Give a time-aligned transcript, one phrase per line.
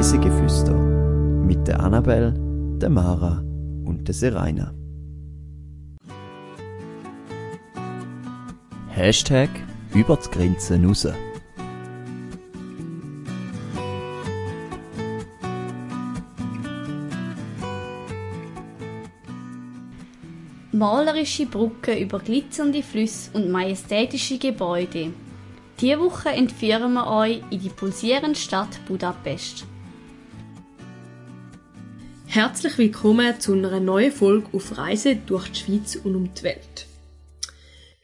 [0.00, 2.32] Reisegeflüster mit der Annabel,
[2.80, 3.44] der Mara
[3.84, 4.72] und der Seraina.
[8.88, 9.50] Hashtag
[9.92, 11.06] über die Grenzen raus.
[20.72, 25.12] Malerische Brücken über glitzernde Flüsse und majestätische Gebäude.
[25.78, 29.66] Diese Woche entführen wir euch in die pulsierende Stadt Budapest.
[32.32, 36.86] Herzlich willkommen zu einer neuen Folge auf Reise durch die Schweiz und um die Welt.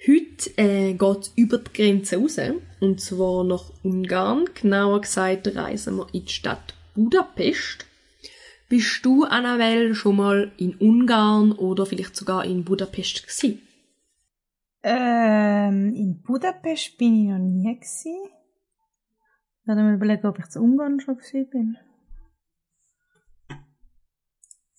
[0.04, 2.36] Heute äh, geht es über die Grenze raus,
[2.80, 4.46] und zwar nach Ungarn.
[4.60, 7.86] Genauer gesagt reisen wir in die Stadt Budapest.
[8.68, 13.62] Bist du, Annabelle, schon mal in Ungarn oder vielleicht sogar in Budapest gewesen?
[14.82, 18.28] Ähm, in Budapest bin ich noch nie gewesen.
[19.60, 21.76] Ich werde mir überlegen, ob ich zu Ungarn schon gewesen bin.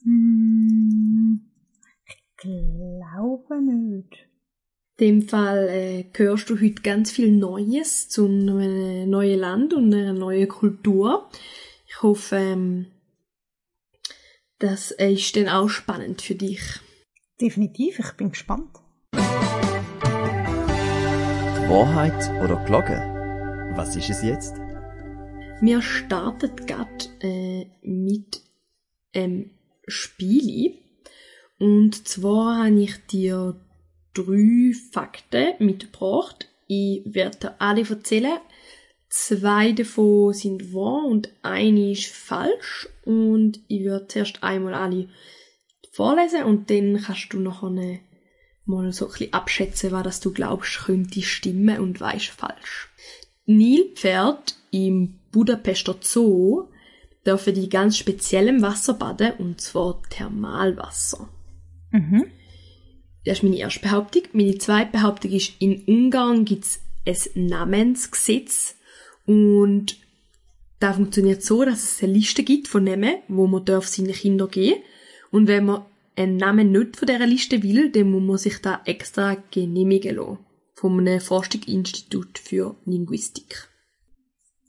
[0.08, 1.42] Hm,
[2.06, 4.30] ich glaube nicht.
[5.00, 9.94] In dem Fall äh, hörst du heute ganz viel Neues zu einem neuen Land und
[9.94, 11.30] einer neuen Kultur.
[11.88, 12.88] Ich hoffe, ähm,
[14.60, 16.62] das ist dann auch spannend für dich.
[17.42, 18.72] Definitiv, ich bin gespannt.
[21.70, 22.96] Wahrheit oder Glocke?
[23.76, 24.56] Was ist es jetzt?
[25.60, 28.42] Wir starten gerade äh, mit
[29.14, 29.57] einem
[29.88, 30.78] Spiel.
[31.60, 33.60] Und zwar habe ich dir
[34.14, 36.50] drei Fakten mitgebracht.
[36.68, 38.40] Ich werde dir alle erzählen.
[39.10, 42.90] Zwei davon sind wahr und eine ist falsch.
[43.06, 45.10] Und ich werde zuerst einmal alle
[45.92, 48.02] vorlesen und dann kannst du noch eine
[48.68, 52.90] mal so ein bisschen abschätzen, was das du glaubst, könnte stimmen und weisst falsch.
[53.46, 56.68] Nilpferd im Budapester Zoo
[57.28, 61.30] dürfen die ganz speziell im Wasser baden, und zwar Thermalwasser.
[61.92, 62.26] Mhm.
[63.26, 64.24] Das ist meine erste Behauptung.
[64.32, 66.66] Meine zweite Behauptung ist, in Ungarn gibt
[67.06, 68.76] es ein Namensgesetz
[69.26, 69.98] und
[70.80, 74.50] da funktioniert so, dass es eine Liste gibt von Namen, wo man darf seinen Kindern
[74.50, 74.82] geben
[75.32, 78.82] und wenn man einen Namen nicht von dieser Liste will, dann muss man sich da
[78.86, 80.40] extra genehmigen lassen.
[80.74, 83.68] Von einem Forschungsinstitut für Linguistik.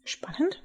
[0.04, 0.62] Spannend.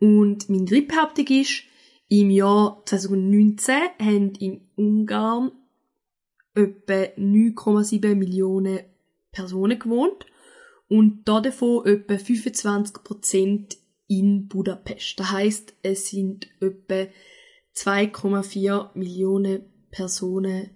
[0.00, 1.64] Und meine dritte Behauptung ist,
[2.08, 5.52] im Jahr 2019 haben in Ungarn
[6.54, 8.80] etwa 9,7 Millionen
[9.30, 10.26] Personen gewohnt
[10.88, 13.76] und davon etwa 25%
[14.06, 15.20] in Budapest.
[15.20, 17.10] Das heißt, es sind etwa
[17.74, 20.70] 2,4 Millionen Personen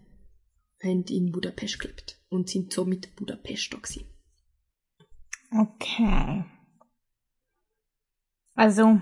[0.82, 4.05] haben in Budapest gelebt und sind somit Budapester gewesen.
[5.50, 6.44] Okay.
[8.55, 9.00] Also,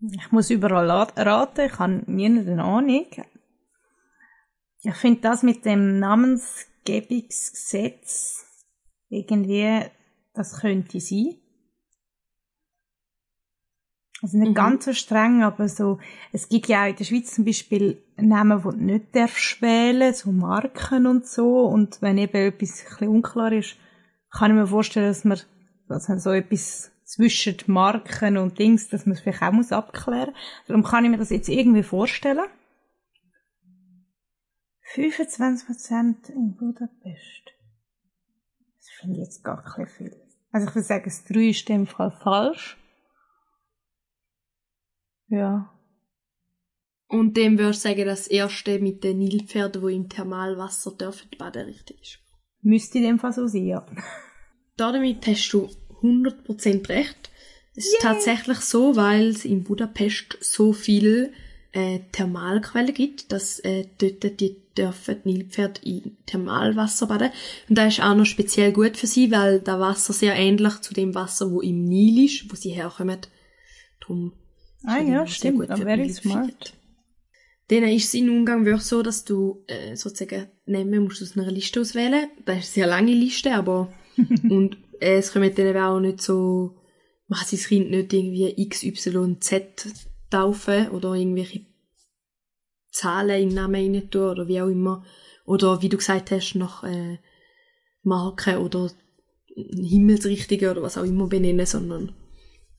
[0.00, 3.06] ich muss überall raten, ich habe eine Ahnung.
[4.82, 8.46] Ich finde das mit dem Namensgebungsgesetz
[9.10, 9.82] irgendwie,
[10.32, 11.34] das könnte sein.
[14.22, 14.54] Also nicht Mhm.
[14.54, 15.98] ganz so streng, aber so,
[16.32, 20.12] es gibt ja auch in der Schweiz zum Beispiel Namen, die du nicht darfst wählen,
[20.12, 21.64] so Marken und so.
[21.64, 23.76] Und wenn eben etwas ein bisschen unklar ist,
[24.30, 25.40] kann ich mir vorstellen, dass man,
[25.88, 30.32] dass man so etwas zwischen Marken und Dings, dass man es vielleicht auch muss abklären.
[30.68, 32.46] Darum kann ich mir das jetzt irgendwie vorstellen.
[34.94, 37.50] 25% in Budapest.
[38.76, 40.16] Das finde ich jetzt gar nicht viel.
[40.52, 42.76] Also ich würde sagen, das 3 ist in dem Fall falsch.
[45.26, 45.72] Ja.
[47.08, 51.66] Und dem würde ich sagen, das erste mit den Nilpferden, die im Thermalwasser dürfen baden,
[51.66, 52.18] richtig ist.
[52.62, 53.84] Müsste in dem Fall so sein, ja.
[54.76, 55.68] Damit hast du
[56.02, 57.30] 100% recht.
[57.76, 61.32] Es ist tatsächlich so, weil es in Budapest so viel
[61.72, 67.30] äh, Thermalquellen gibt, dass äh, dort die dürfen die Nilpferde in Thermalwasser baden.
[67.68, 70.94] Und das ist auch noch speziell gut für sie, weil das Wasser sehr ähnlich zu
[70.94, 73.18] dem Wasser, wo im Nil ist, wo sie herkommen.
[74.00, 74.32] Darum
[74.84, 76.74] Ah ja, stimmt, gut ich smart.
[77.68, 81.50] Dann ist es in Ungarn wirklich so, dass du äh, sozusagen Namen musst aus einer
[81.50, 82.28] Liste auswählen.
[82.44, 83.92] Das ist eine sehr lange Liste, aber
[84.48, 86.76] und es kommen dann eben auch nicht so,
[87.26, 89.86] man kann sein Kind nicht irgendwie X, Y, Z
[90.30, 91.66] taufen oder irgendwelche
[92.90, 95.04] Zahlen in den Namen rein tun oder wie auch immer.
[95.44, 97.18] Oder wie du gesagt hast, nach äh,
[98.02, 98.90] Marken oder
[99.56, 102.12] Himmelsrichtungen oder was auch immer benennen, sondern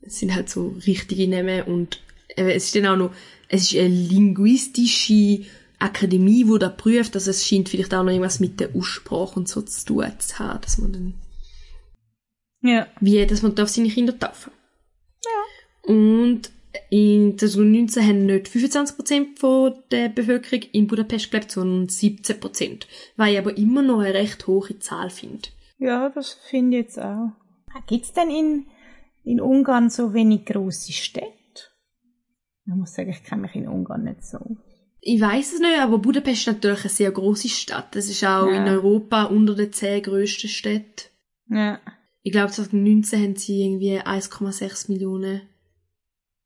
[0.01, 2.01] es sind halt so richtige Namen und
[2.35, 3.15] äh, es ist dann auch noch,
[3.49, 5.45] es ist eine linguistische
[5.79, 9.47] Akademie, die da prüft, also es scheint vielleicht auch noch irgendwas mit der Aussprache und
[9.47, 11.13] so zu tun zu haben, dass man dann
[12.61, 12.87] Ja.
[12.99, 14.51] wie, dass man darf seine Kinder taufen.
[15.25, 15.93] Ja.
[15.93, 16.51] Und
[16.89, 22.83] in 2019 haben nicht 25% von der Bevölkerung in Budapest gelebt, sondern 17%.
[23.17, 25.49] Was ich aber immer noch eine recht hohe Zahl finde.
[25.77, 27.31] Ja, das finde ich jetzt auch.
[27.87, 28.67] Gibt's denn in,
[29.23, 31.27] in Ungarn so wenig grosse Städte?
[32.67, 34.37] Ich muss sagen, ich kenne mich in Ungarn nicht so.
[35.01, 37.95] Ich weiß es nicht, aber Budapest ist natürlich eine sehr große Stadt.
[37.95, 38.61] Es ist auch Ja.
[38.61, 41.09] in Europa unter den zehn grössten Städten.
[41.49, 41.79] Ja.
[42.23, 45.41] Ich glaube, 2019 haben sie irgendwie 1,6 Millionen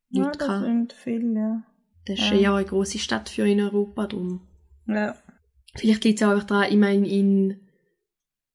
[0.09, 0.65] Ja, Leute das gehabt.
[0.65, 1.63] sind viele, ja.
[2.05, 2.35] Das ist Ja.
[2.37, 4.47] ja eine grosse Stadt für in Europa drum.
[4.87, 5.15] Ja.
[5.75, 7.59] Vielleicht liegt es auch einfach daran, ich meine, in,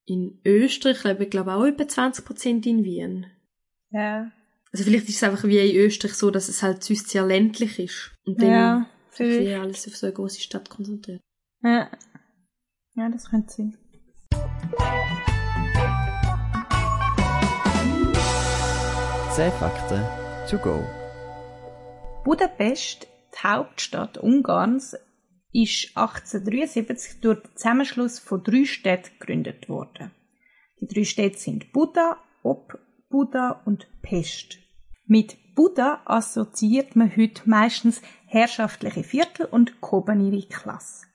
[0.06, 3.26] in Österreich leben, glaube ich, auch etwa 20% in Wien.
[3.90, 4.30] Ja.
[4.72, 7.78] Also vielleicht ist es einfach wie in Österreich so, dass es halt sonst sehr ländlich
[7.80, 8.12] ist.
[8.24, 11.20] Und dann Ja, sich alles auf so eine grosse Stadt konzentriert.
[11.62, 11.90] Ja.
[12.94, 13.76] Ja, das könnte sein.
[19.40, 20.02] Zehn Fakten
[20.50, 20.84] to go.
[22.24, 24.94] Budapest, die Hauptstadt Ungarns,
[25.50, 30.10] ist 1873 durch den Zusammenschluss von drei Städten gegründet worden.
[30.82, 32.78] Die drei Städte sind Buda, Ob,
[33.08, 34.58] Buda und Pest.
[35.06, 41.06] Mit Buda assoziiert man heute meistens herrschaftliche Viertel und gehobene Klasse.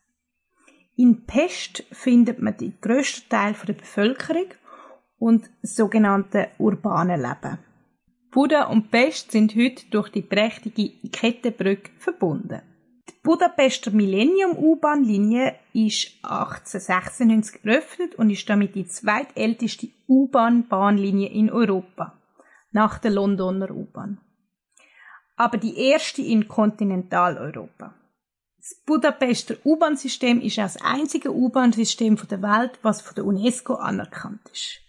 [0.95, 4.47] In Pest findet man den grössten Teil der Bevölkerung
[5.19, 7.59] und das sogenannte urbane Leben.
[8.35, 12.61] Buda und Pest sind heute durch die prächtige Kettenbrücke verbunden.
[13.07, 22.19] Die Budapester Millennium-U-Bahn-Linie ist 1896 eröffnet und ist damit die zweitälteste U-Bahn-Bahnlinie in Europa,
[22.73, 24.19] nach der Londoner U-Bahn.
[25.37, 27.95] Aber die erste in Kontinentaleuropa.
[28.57, 34.81] Das Budapester U-Bahn-System ist das einzige U-Bahn-System der Welt, was von der UNESCO anerkannt ist.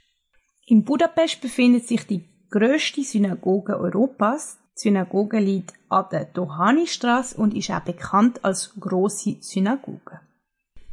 [0.66, 2.24] In Budapest befindet sich die
[2.56, 4.58] grösste Synagoge Europas.
[4.76, 10.20] Die Synagoge liegt an der Dohani-Straße und ist auch bekannt als grosse Synagoge.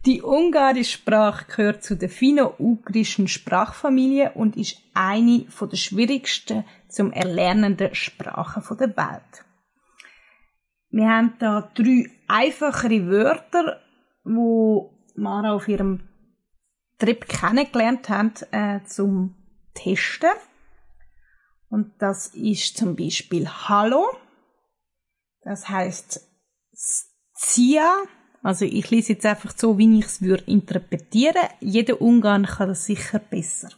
[0.06, 7.96] Die ungarische Sprache gehört zu der finno-ugrischen Sprachfamilie und ist eine der schwierigsten zum erlernenden
[7.96, 9.46] Sprachen der Welt.
[10.90, 13.80] Wir haben da drei einfachere Wörter,
[14.26, 16.02] wo Mara auf ihrem
[17.00, 19.36] Trip kennengelernt hat, äh, zum
[19.74, 20.30] Testen.
[21.74, 24.06] Und das ist zum Beispiel Hallo.
[25.42, 26.22] Das heißt
[27.34, 27.96] Zia.
[28.44, 31.50] Also ich lese jetzt einfach so, wie ich es würde interpretieren.
[31.62, 33.70] Jeder Ungarn kann das sicher besser.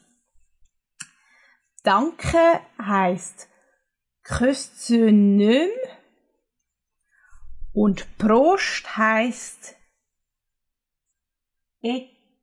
[1.83, 3.47] Danke heißt
[4.23, 5.69] Köszönöm
[7.71, 9.73] und Prost heißt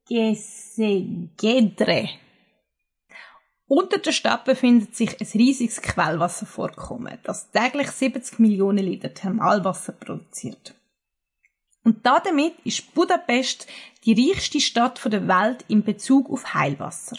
[0.09, 2.09] Ekesegedre.
[3.75, 10.75] Unter der Stadt befindet sich ein riesiges Quellwasservorkommen, das täglich 70 Millionen Liter Thermalwasser produziert.
[11.83, 13.67] Und damit ist Budapest
[14.05, 17.17] die reichste Stadt der Welt in Bezug auf Heilwasser.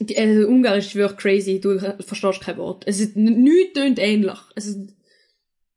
[0.00, 2.82] Die, äh, Ungarisch ist wirklich crazy, du verstehst kein Wort.
[2.84, 4.40] Es ist nichts tönt ähnlich.
[4.56, 4.80] Es ist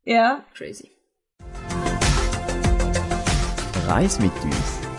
[0.04, 0.44] Ja.
[0.56, 0.90] crazy.
[3.86, 4.91] Reis mit uns.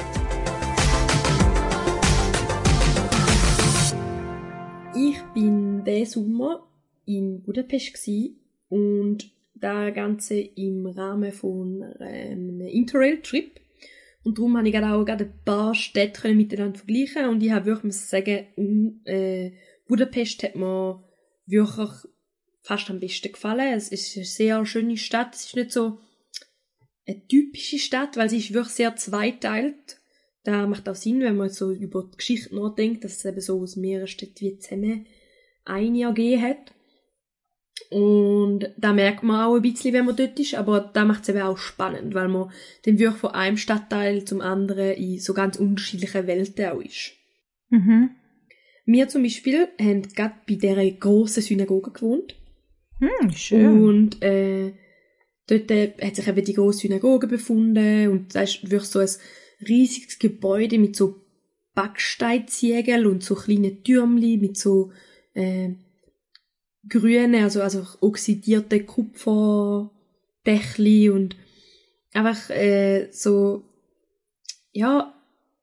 [5.84, 6.68] Bin diesen Sommer
[7.04, 8.37] in Budapest gsi
[8.68, 13.61] und das Ganze im Rahmen von einem Interrail-Trip.
[14.25, 17.66] Und darum habe ich gerade auch gerade ein paar Städte miteinander vergleichen und ich habe
[17.66, 19.52] wirklich sagen, um, äh,
[19.88, 21.02] Budapest hat mir
[21.47, 21.90] wirklich
[22.62, 23.75] fast am besten gefallen.
[23.75, 25.35] Es ist eine sehr schöne Stadt.
[25.35, 25.99] Es ist nicht so
[27.06, 30.00] eine typische Stadt, weil sie ist wirklich sehr zweiteilt.
[30.45, 33.61] Da macht auch Sinn, wenn man so über die Geschichte nachdenkt, dass es eben so
[33.61, 35.06] aus mehreren Städten wie zusammen
[35.64, 36.73] eine AG hat.
[37.90, 41.28] Und da merkt man auch ein bisschen, wenn man dort ist, aber da macht es
[41.28, 42.50] eben auch spannend, weil man
[42.85, 47.12] dann wirklich von einem Stadtteil zum anderen in so ganz unterschiedlichen Welten auch ist.
[47.69, 48.11] Mhm.
[48.85, 52.35] Wir zum Beispiel haben gerade bei dieser grossen Synagoge gewohnt.
[52.99, 53.85] Hm, schön.
[53.85, 54.73] Und äh,
[55.47, 59.09] dort äh, hat sich eben die grosse Synagoge befunden und da ist wirklich so ein
[59.69, 61.21] riesiges Gebäude mit so
[61.75, 64.92] Backsteinziegeln und so kleinen Türmli mit so
[65.34, 65.70] äh,
[66.88, 71.36] grünen, also, also oxidierte Kupferdächli und
[72.12, 73.64] einfach äh, so,
[74.72, 75.14] ja,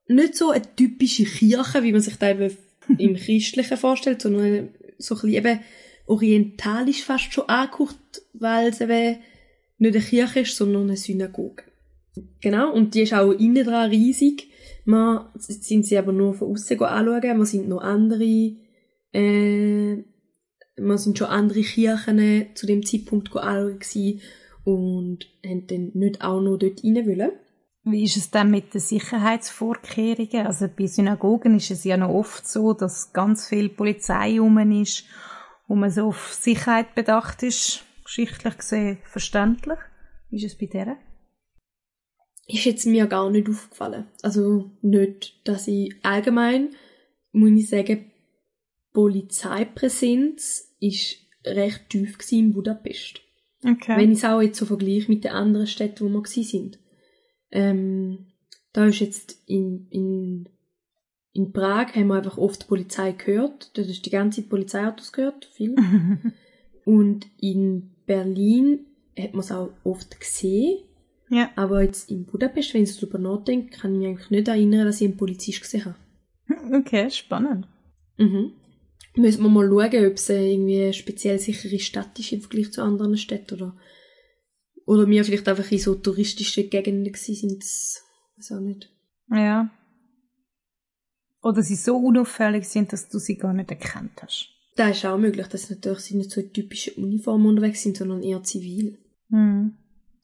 [0.07, 2.55] nicht so eine typische Kirche, wie man sich da eben
[2.97, 5.59] im Christlichen vorstellt, sondern so ein bisschen eben
[6.07, 9.17] orientalisch fast schon angeguckt, weil es eben
[9.77, 11.63] nicht eine Kirche ist, sondern eine Synagoge.
[12.41, 14.49] Genau, und die ist auch innen dran riesig.
[14.85, 17.37] Man sind sie aber nur von außen anschauen.
[17.37, 18.57] Man sind noch andere
[19.13, 20.03] äh,
[20.75, 24.21] wir sind schon andere Kirchen zu dem Zeitpunkt anschauen
[24.63, 27.31] und haben dann nicht auch noch dort rein wollen.
[27.83, 30.45] Wie ist es denn mit den Sicherheitsvorkehrungen?
[30.45, 35.05] Also bei Synagogen ist es ja noch oft so, dass ganz viel Polizei rum ist
[35.67, 37.83] und man so auf Sicherheit bedacht ist.
[38.03, 39.79] Geschichtlich gesehen verständlich.
[40.29, 40.97] Wie ist es bei der?
[42.47, 44.07] Ist jetzt mir gar nicht aufgefallen.
[44.23, 46.69] Also nicht, dass ich allgemein,
[47.31, 48.11] muss ich sagen,
[48.93, 53.21] Polizeipräsenz ist recht tief in Budapest.
[53.63, 53.97] Okay.
[53.97, 56.79] Wenn ich es auch jetzt so vergleiche mit den anderen Städten, wo wir gewesen sind.
[57.51, 58.27] Ähm,
[58.71, 60.49] da ist jetzt in, in,
[61.33, 63.77] in Prag haben wir einfach oft die Polizei gehört.
[63.77, 65.75] Da ist die ganze Zeit Polizeiautos gehört, viel.
[66.85, 68.85] Und in Berlin
[69.17, 70.79] hat man es auch oft gesehen.
[71.29, 71.49] ja.
[71.55, 74.85] Aber jetzt in Budapest, wenn ich so drüber nachdenke, kann ich mich eigentlich nicht erinnern,
[74.85, 75.95] dass ich einen Polizist gesehen habe.
[76.73, 77.67] Okay, spannend.
[78.17, 78.53] Mhm.
[79.15, 82.81] Müssen wir mal schauen, ob es irgendwie eine speziell sichere Stadt ist im Vergleich zu
[82.81, 83.77] anderen Städten oder,
[84.85, 87.63] oder wir vielleicht einfach in so touristischen Gegenden gewesen sind.
[87.63, 88.03] Das
[88.37, 88.89] weiß auch nicht.
[89.31, 89.71] Ja.
[91.41, 94.49] Oder sie so unauffällig sind, dass du sie gar nicht erkannt hast.
[94.75, 98.23] Da ist auch möglich, dass natürlich sie nicht so in typischen Uniformen unterwegs sind, sondern
[98.23, 98.97] eher zivil.
[99.29, 99.73] Hm.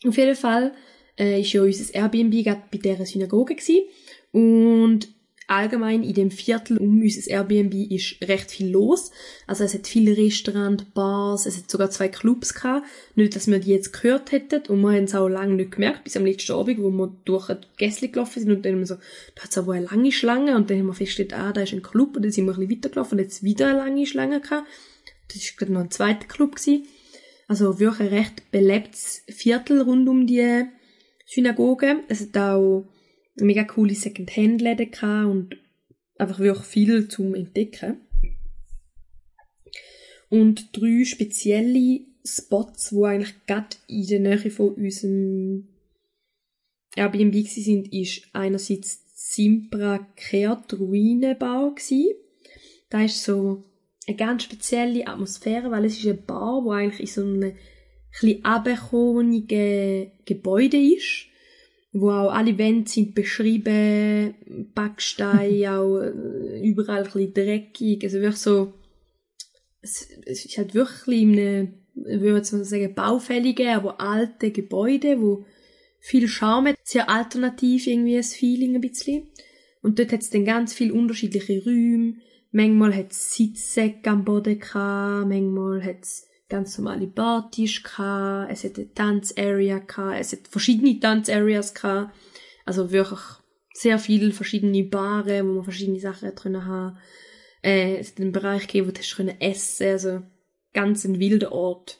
[0.05, 0.73] Auf jeden Fall
[1.17, 3.83] äh, ist ja unser Airbnb gerade bei dieser Synagoge gewesen.
[4.31, 5.07] und
[5.47, 9.11] allgemein in dem Viertel um unser Airbnb ist recht viel los.
[9.47, 12.87] Also es hat viele Restaurants, Bars, es hat sogar zwei Clubs gehabt.
[13.15, 16.03] Nicht, dass wir die jetzt gehört hätten und wir haben es auch lange nicht gemerkt,
[16.03, 18.87] bis am letzten Abend, wo wir durch ein Gässli gelaufen sind und dann haben wir
[18.87, 18.97] so,
[19.35, 21.73] da hat es aber eine lange Schlange und dann haben wir festgestellt, ah, da ist
[21.73, 24.41] ein Club und dann sind wir ein bisschen weitergelaufen und jetzt wieder eine lange Schlange
[24.41, 24.67] gehabt.
[25.27, 26.87] Das ist gerade noch ein zweiter Club gewesen.
[27.47, 30.63] Also wirklich ein recht belebtes Viertel rund um die
[31.25, 31.97] Synagoge.
[32.07, 32.87] Es hat auch
[33.35, 35.57] mega coole Second-Hand-Läden gehabt und
[36.17, 38.01] einfach wirklich viel zum Entdecken.
[40.29, 45.67] Und drei spezielle Spots, wo eigentlich gerade in der Nähe von unserem
[46.95, 52.15] Airbnb sind, ist einerseits Simpra Kehrt Ruinenbau gsi.
[52.89, 53.63] Da ist so
[54.07, 57.53] eine ganz spezielle Atmosphäre, weil es ist eine Bar, wo eigentlich in so einem
[58.11, 61.27] bisschen abgekommenen Gebäude ist,
[61.97, 64.35] wo auch alle Wände sind beschrieben,
[64.73, 68.73] Backsteine, auch äh, überall ein bisschen dreckig, also wirklich so,
[69.81, 75.45] es, es ist halt wirklich in einem, würde sagen, baufällige, aber alte Gebäude, wo
[75.99, 79.29] viel Charme hat, sehr alternativ irgendwie das Feeling ein bisschen.
[79.81, 82.15] Und dort hat es dann ganz viele unterschiedliche Räume.
[82.51, 88.63] Manchmal hat es Sitzsäcke am Boden gehabt, manchmal hat es ganz normale Bartisch gehabt, es
[88.63, 92.15] hat eine Tanzarea gehabt, es hat verschiedene Tanzareas gehabt.
[92.65, 93.19] Also wirklich
[93.73, 96.97] sehr viele verschiedene Baren, wo man verschiedene Sachen können haben.
[97.61, 100.21] Äh, es hat einen Bereich gegeben, wo du können essen, also
[100.73, 101.99] ganz ein wilder Ort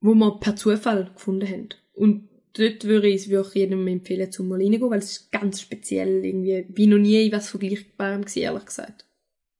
[0.00, 1.68] wo wir per Zufall gefunden haben.
[1.94, 5.60] Und dort würde ich es wirklich jedem empfehlen, zum mal reingehen, weil es ist ganz
[5.60, 9.04] speziell, irgendwie, wie noch nie was Vergleichbarem gewesen, ehrlich gesagt.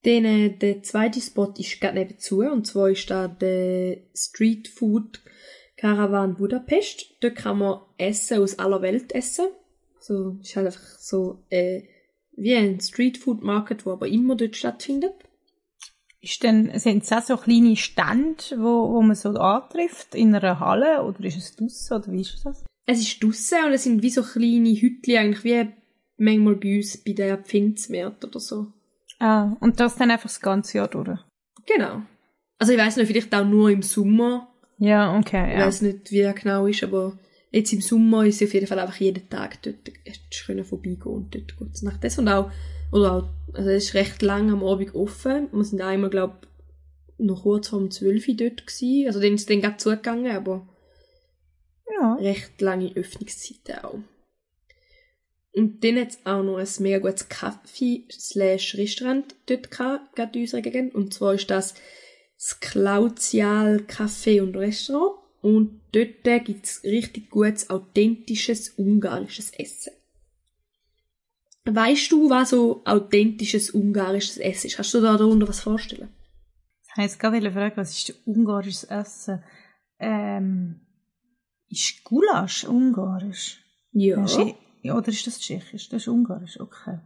[0.04, 5.20] Dann, äh, der zweite Spot ist gerade nebenzu, und zwar ist da der Street Food
[5.76, 7.16] Caravan Budapest.
[7.20, 9.46] Dort kann man Essen aus aller Welt essen.
[10.00, 11.82] So, ist halt einfach so, äh,
[12.36, 15.14] wie ein Street Food Market, wo aber immer dort stattfindet.
[16.20, 20.58] Ist denn, sind es auch so kleine Stände, wo, wo man so antrifft, in einer
[20.58, 22.64] Halle, oder ist es draussen, oder wie ist das?
[22.86, 25.68] Es ist draussen und es sind wie so kleine Hütchen, eigentlich wie
[26.16, 28.72] manchmal bei uns bei der Pfinzmärkte oder so.
[29.18, 31.18] Ah, und das dann einfach das ganze Jahr durch?
[31.66, 32.02] Genau.
[32.58, 34.48] Also ich weiß nicht, vielleicht auch nur im Sommer.
[34.78, 35.66] Ja, okay, Ich ja.
[35.66, 37.18] weiß nicht, wie er genau ist, aber
[37.50, 39.90] jetzt im Sommer ist es auf jeden Fall einfach jeden Tag dort
[40.46, 42.50] können vorbeigehen und dort geht's nach das und auch,
[42.92, 45.48] oder auch, also es ist recht lang am Abend offen.
[45.52, 46.46] Wir sind einmal, glaub
[47.18, 49.06] noch kurz vor um 12 Uhr dort gewesen.
[49.08, 50.66] Also dann ist es dann gerade zugegangen, aber
[52.00, 52.14] Ja.
[52.14, 53.98] recht lange Öffnungszeiten auch.
[55.58, 60.38] Und dann hat es auch noch ein mega gutes Kaffee slash Restaurant dort gehabt, gerade
[60.38, 60.94] in unserer Gegend.
[60.94, 61.74] Und zwar ist das
[62.36, 65.18] das Klauzial Café und Restaurant.
[65.40, 69.92] Und dort gibt's richtig gutes, authentisches ungarisches Essen.
[71.64, 74.76] Weißt du, was so authentisches ungarisches Essen ist?
[74.76, 76.08] Kannst du da darunter was vorstellen?
[76.86, 79.42] Ich habe jetzt gerade fragen, was ist ungarisches Essen?
[79.98, 80.80] Ähm,
[81.68, 83.62] ist Gulasch ungarisch?
[83.92, 84.24] Ja.
[84.82, 85.88] Ja, oder ist das tschechisch?
[85.88, 86.98] Das ist ungarisch, okay.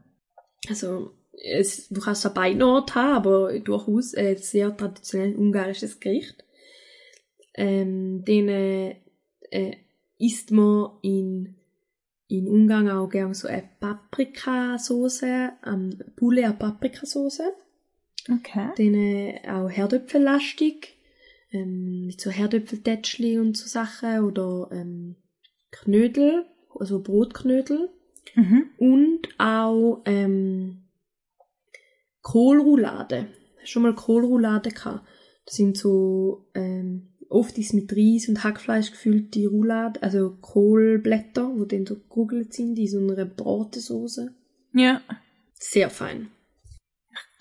[0.69, 6.45] Also, es, du kannst es beiden Orten haben, aber durchaus ein sehr traditionell ungarisches Gericht.
[7.55, 8.97] Ähm, den äh,
[9.51, 9.77] äh,
[10.19, 11.57] isst man in,
[12.29, 17.43] in Ungarn auch gerne so eine Paprikasauce, ähm, Poulet à Paprikasauce.
[18.31, 18.71] Okay.
[18.77, 20.97] Dann äh, auch Herdöpfellastig,
[21.51, 25.17] ähm, mit so Herdöpfeltätschli und so Sachen oder ähm,
[25.71, 26.47] Knödel,
[26.79, 27.91] also Brotknödel
[28.37, 28.71] Mhm.
[28.79, 30.85] und auch ähm,
[32.23, 33.27] Kohlroulade.
[33.65, 35.07] Schon mal Kohlroulade gehabt?
[35.45, 41.65] Das sind so ähm, oft ist mit Reis und Hackfleisch gefüllte Roulade, also Kohlblätter, wo
[41.65, 44.33] dann so gekugelt sind in so einer Bratensoße.
[44.73, 45.01] Ja.
[45.55, 46.29] Sehr fein.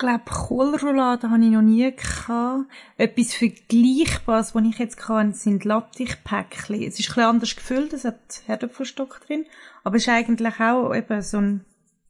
[0.01, 2.65] Ich glaube, Kohlroulade habe ich noch nie gehabt.
[2.97, 6.81] Etwas Vergleichbares, was ich jetzt kann, sind Lattichpäckchen.
[6.81, 9.45] Es ist ein bisschen anders gefüllt, es hat Herdöpfelstock drin,
[9.83, 11.65] aber es ist eigentlich auch eben so ein,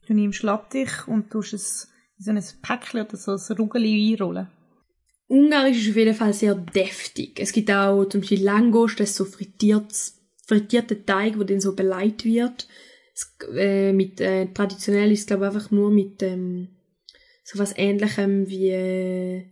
[0.07, 4.47] du nimmst Lattich und tust es in so ein Päckchen oder so ein Rugeli einrollen.
[5.27, 7.41] Ungarisch ist auf jeden Fall sehr deftig.
[7.41, 10.17] Es gibt auch zum Beispiel Langosch, das ist so frittiertes,
[10.47, 12.69] frittierter Teig, wo dann so beleidigt wird.
[13.13, 16.69] Es, äh, mit, äh, traditionell ist es glaube ich einfach nur mit ähm,
[17.43, 19.45] so was ähnlichem wie äh,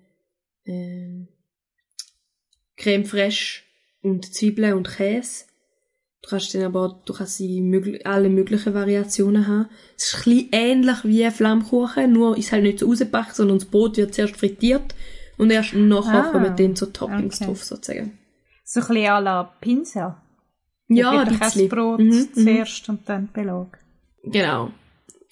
[0.65, 1.27] äh,
[2.77, 3.61] Creme fraiche
[4.01, 5.45] und Zwiebeln und Käse.
[6.21, 9.69] Du kannst dann aber, du kannst sie möglich, alle möglichen Variationen haben.
[9.97, 13.97] Es ist ein ähnlich wie Flammkuchen, nur ist halt nicht so rausgepackt, sondern das Brot
[13.97, 14.95] wird zuerst frittiert
[15.37, 17.45] und erst nachher Ah, kommen dann so Toppings okay.
[17.45, 18.17] drauf, sozusagen.
[18.65, 20.21] So ein bisschen à la Pinsa.
[20.89, 21.39] Ja, ein bisschen.
[21.39, 22.33] Käsebrot Mhm, mhm.
[22.33, 23.79] zuerst und dann Belag.
[24.23, 24.71] Genau.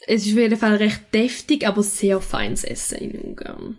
[0.05, 3.77] Es ist auf jeden Fall recht deftig, aber sehr feines Essen in Ungarn.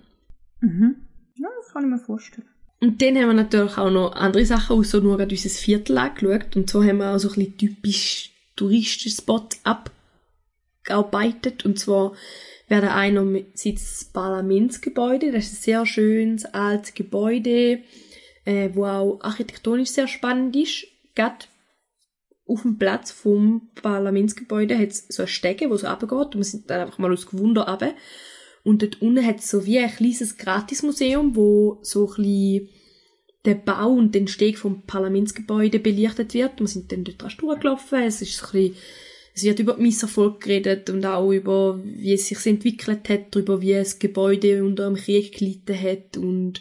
[0.60, 0.96] Mhm.
[1.36, 2.48] Ja, das kann ich mir vorstellen.
[2.80, 6.56] Und dann haben wir natürlich auch noch andere Sachen, außer nur gerade unser Viertel angeschaut.
[6.56, 9.56] Und so haben wir auch so ein bisschen typisch Touristenspot
[10.84, 11.64] abgearbeitet.
[11.64, 12.12] Und zwar
[12.68, 15.32] wäre der einer mit sitzt das Parlamentsgebäude.
[15.32, 17.80] Das ist ein sehr schönes, altes Gebäude,
[18.44, 20.86] äh, wo auch architektonisch sehr spannend ist.
[21.14, 21.46] Gerade
[22.48, 26.34] auf dem Platz vom Parlamentsgebäude hat es so eine Stege, wo so runtergeht.
[26.34, 27.94] Und wir sind dann einfach mal aus Gewunder runter.
[28.64, 32.68] Und dort unten hat es so wie ein kleines Gratismuseum, wo so ein bisschen
[33.44, 36.58] der Bau und den Steg vom Parlamentsgebäude belichtet wird.
[36.58, 38.02] Wir sind dann dort dran durchgelaufen.
[38.02, 38.76] Es ist so ein bisschen,
[39.34, 43.60] es wird über die Misserfolg geredet und auch über, wie es sich entwickelt hat, darüber,
[43.60, 46.60] wie das Gebäude unter dem Krieg gelitten hat und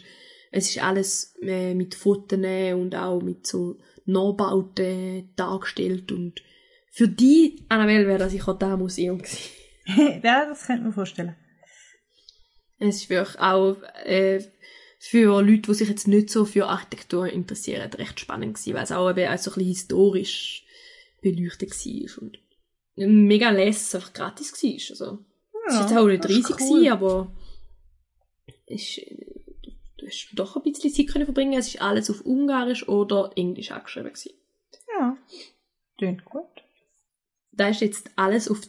[0.50, 6.42] es ist alles äh, mit Fotos und auch mit so Nachbauten dargestellt und
[6.90, 9.50] für die, Annabelle, wäre das sicher das Museum gewesen.
[10.24, 11.36] ja, das könnte man vorstellen.
[12.78, 14.42] Es ist wirklich auch äh,
[14.98, 18.92] für Leute, die sich jetzt nicht so für Architektur interessieren, recht spannend gewesen, weil es
[18.92, 20.64] auch eben ein bisschen historisch
[21.20, 22.38] beleuchtet war und
[22.96, 24.70] mega less einfach gratis war.
[24.90, 25.18] Also,
[25.68, 26.80] es ist jetzt auch nicht riesig cool.
[26.80, 27.32] gewesen, aber
[28.66, 29.00] ist,
[30.08, 31.58] du hast doch ein bisschen Zeit können verbringen.
[31.58, 34.32] Es ist alles auf Ungarisch oder Englisch angeschrieben gewesen.
[34.88, 35.16] Ja.
[35.96, 36.44] Klingt gut.
[37.52, 38.60] da ist jetzt alles auf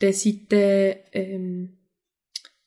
[0.00, 1.78] der Seite, ähm,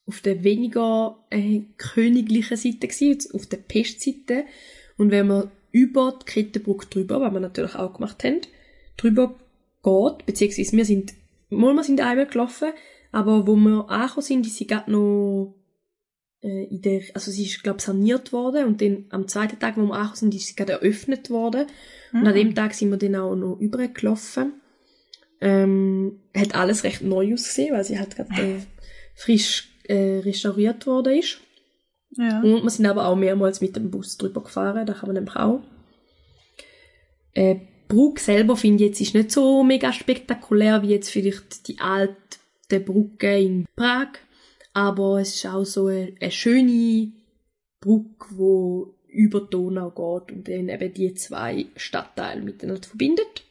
[0.08, 4.46] auf der weniger äh, königlichen Seite gewesen, auf der Pestseite.
[4.98, 8.42] Und wenn man über die Kettenbrücke drüber, was wir natürlich auch gemacht haben,
[8.98, 9.36] drüber
[9.84, 11.14] geht, beziehungsweise wir sind,
[11.50, 12.74] mal wir sind einmal gelaufen,
[13.12, 15.56] aber wo wir angekommen sind, ist sie gerade noch
[16.44, 19.82] äh, in der, also sie ist, glaube saniert worden und dann am zweiten Tag, wo
[19.82, 21.68] wir angekommen sind, ist sie gerade eröffnet worden.
[22.14, 24.54] Und an dem Tag sind wir dann auch noch übergelaufen.
[25.40, 28.60] Ähm, hat alles recht neu ausgesehen, weil sie halt gerade äh,
[29.16, 31.40] frisch äh, restauriert worden ist.
[32.18, 32.42] Ja.
[32.42, 35.36] Und wir sind aber auch mehrmals mit dem Bus drüber gefahren, da kann man nämlich
[35.36, 35.62] auch.
[37.34, 37.56] Äh,
[37.88, 42.80] Brugg selber finde ich jetzt ist nicht so mega spektakulär wie jetzt vielleicht die alte
[42.80, 44.10] Brücke in Prag,
[44.74, 47.12] aber es ist auch so eine, eine schöne
[47.80, 53.44] Brücke, wo über die Donau geht und dann eben die zwei Stadtteile miteinander verbindet.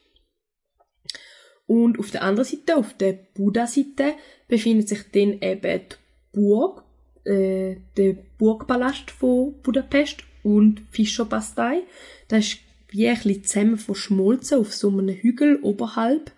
[1.67, 4.15] Und auf der anderen Seite, auf der Buda-Seite,
[4.47, 5.95] befindet sich dann eben die
[6.33, 6.83] Burg,
[7.23, 11.83] äh, der Burgpalast von Budapest und Fischerbastei.
[12.27, 12.57] Das ist
[12.89, 16.31] wie ein bisschen zusammen verschmolzen auf so einem Hügel oberhalb.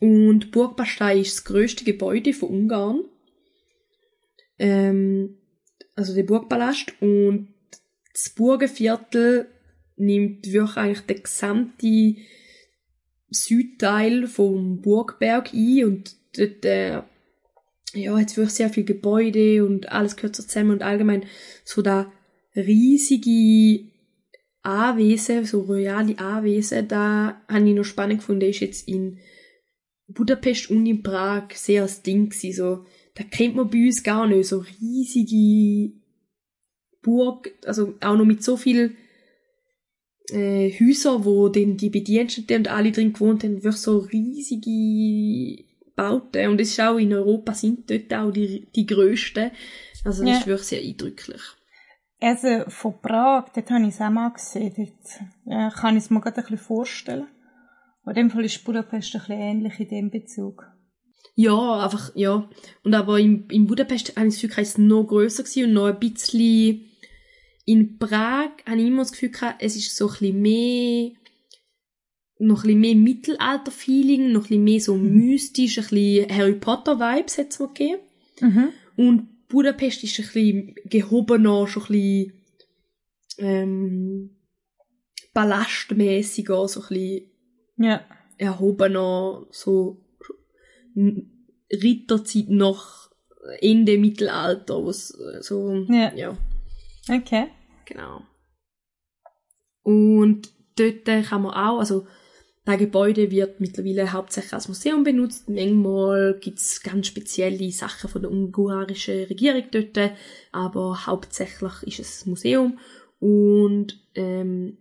[0.00, 3.04] Und Burgbastei ist das grösste Gebäude von Ungarn.
[4.60, 5.38] Ähm,
[5.96, 6.94] also der Burgpalast.
[7.00, 7.48] Und
[8.12, 9.48] das Burgenviertel
[9.96, 12.16] nimmt wirklich eigentlich den gesamten
[13.30, 17.02] Südteil vom Burgberg ein und dort, äh,
[17.94, 21.24] ja, jetzt wirklich sehr viele Gebäude und alles gehört zusammen und allgemein
[21.64, 22.12] so da
[22.54, 23.90] riesige
[24.62, 29.18] Anwesen, so royale Anwesen, da habe ich noch spannend gefunden, ist jetzt in
[30.08, 34.26] Budapest und in Prag sehr das Ding gewesen, so, da kennt man bei uns gar
[34.26, 35.92] nicht, so riesige
[37.02, 38.96] Burg, also auch noch mit so viel
[40.30, 45.64] äh, Häuser, wo dann die Bediensteten und alle drin gewohnt haben, wirklich so riesige
[45.96, 46.48] Bauten.
[46.48, 49.50] Und es ist auch in Europa sind dort auch die, die grössten.
[50.04, 50.38] Also das Ja.
[50.38, 51.40] ist wirklich sehr eindrücklich.
[52.20, 54.72] Also von Prag, dort habe ich es auch mal gesehen.
[54.76, 57.26] Dort äh, kann ich es mir gerade ein bisschen vorstellen.
[58.06, 60.66] In dem Fall ist Budapest ein bisschen ähnlich in dem Bezug.
[61.40, 62.48] Ja, einfach, ja.
[62.82, 65.86] Und aber in, in Budapest habe ich das Gefühl, es noch grösser gewesen und noch
[65.86, 66.84] ein bisschen
[67.64, 71.12] in Prag habe ich immer das Gefühl gehabt, es ist so ein bisschen mehr
[72.42, 77.38] noch ein bisschen mehr Mittelalter-Feeling, noch ein bisschen mehr so mystisch, ein bisschen Harry Potter-Vibes
[77.38, 78.00] hat es mir gegeben.
[78.40, 78.68] Mhm.
[78.96, 82.32] Und Budapest ist ein bisschen gehobener, schon ein bisschen
[83.38, 84.30] ähm,
[85.32, 87.30] ballastmäßiger, so ein bisschen
[87.76, 88.04] Ja.
[88.38, 90.02] erhobener, so
[91.72, 93.10] Ritterzeit noch
[93.60, 96.12] Ende Mittelalter, was äh, so, Ja.
[96.14, 96.36] ja,
[97.08, 97.46] Okay.
[97.86, 98.22] genau.
[99.82, 102.06] Und dort kann man auch, also
[102.64, 105.48] das Gebäude wird mittlerweile hauptsächlich als Museum benutzt.
[105.48, 110.12] Manchmal gibt's ganz spezielle Sachen von der ungarischen Regierung dort,
[110.52, 112.78] aber hauptsächlich ist es ein Museum.
[113.18, 114.78] Und ähm,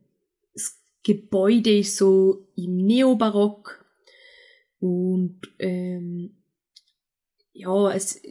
[0.54, 3.78] das Gebäude ist so im Neobarock
[4.79, 6.31] und ähm,
[7.53, 8.21] ja, es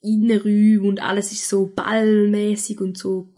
[0.00, 3.32] Innenräume und alles ist so ballmäßig und so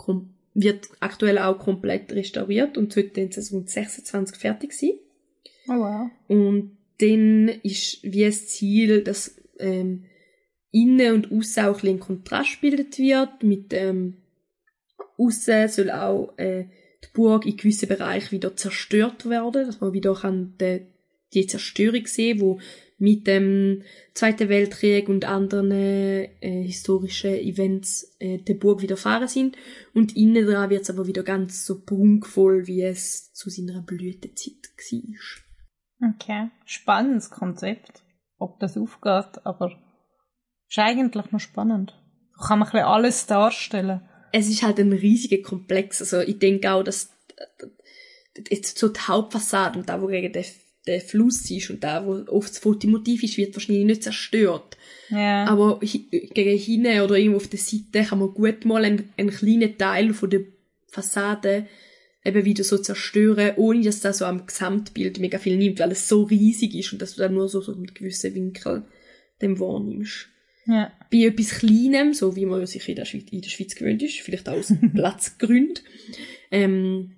[0.54, 4.92] wird aktuell auch komplett restauriert und sollte 2026 fertig sein.
[5.68, 6.10] Oh wow.
[6.28, 10.04] Und dann ist wie das Ziel, dass ähm,
[10.70, 13.42] innen und außen auch ein bisschen ein Kontrast bildet wird.
[13.42, 14.18] Mit ähm,
[15.18, 16.64] außen soll auch äh,
[17.02, 20.82] die Burg in gewissen Bereichen wieder zerstört werden, dass man wieder kann de,
[21.32, 22.60] die Zerstörung sehen, wo
[22.98, 23.82] mit dem
[24.14, 29.56] Zweiten Weltkrieg und anderen äh, historischen Events äh, der Burg widerfahren sind.
[29.94, 34.52] Und innen dran wird es aber wieder ganz so prunkvoll, wie es zu seiner Blütezeit
[34.90, 36.10] war.
[36.14, 36.50] Okay.
[36.64, 38.02] Spannendes Konzept.
[38.38, 39.72] Ob das aufgeht, aber
[40.68, 41.94] ist eigentlich noch spannend.
[42.36, 44.08] Da kann man ein bisschen alles darstellen.
[44.32, 46.00] es ist halt ein riesiger Komplex.
[46.00, 47.66] Also ich denke auch, dass äh,
[48.50, 50.44] jetzt so die Hauptfassade und da, wo gegen den,
[50.86, 54.76] der Fluss ist und da, wo oft das Fotomotiv ist, wird wahrscheinlich nicht zerstört.
[55.10, 55.46] Ja.
[55.46, 59.78] Aber gegen hinten oder irgendwo auf der Seite kann man gut mal einen, einen kleinen
[59.78, 60.42] Teil von der
[60.88, 61.66] Fassade
[62.24, 66.08] eben wieder so zerstören, ohne dass das so am Gesamtbild mega viel nimmt, weil es
[66.08, 68.84] so riesig ist und dass du dann nur so, so mit gewissen Winkel
[69.42, 70.28] dem wahrnimmst
[70.66, 70.92] ja.
[71.10, 74.20] bei etwas Kleinem, so wie man sich in der Schweiz, in der Schweiz gewöhnt ist,
[74.20, 75.84] vielleicht auch aus Platzgründen,
[76.50, 77.16] ähm,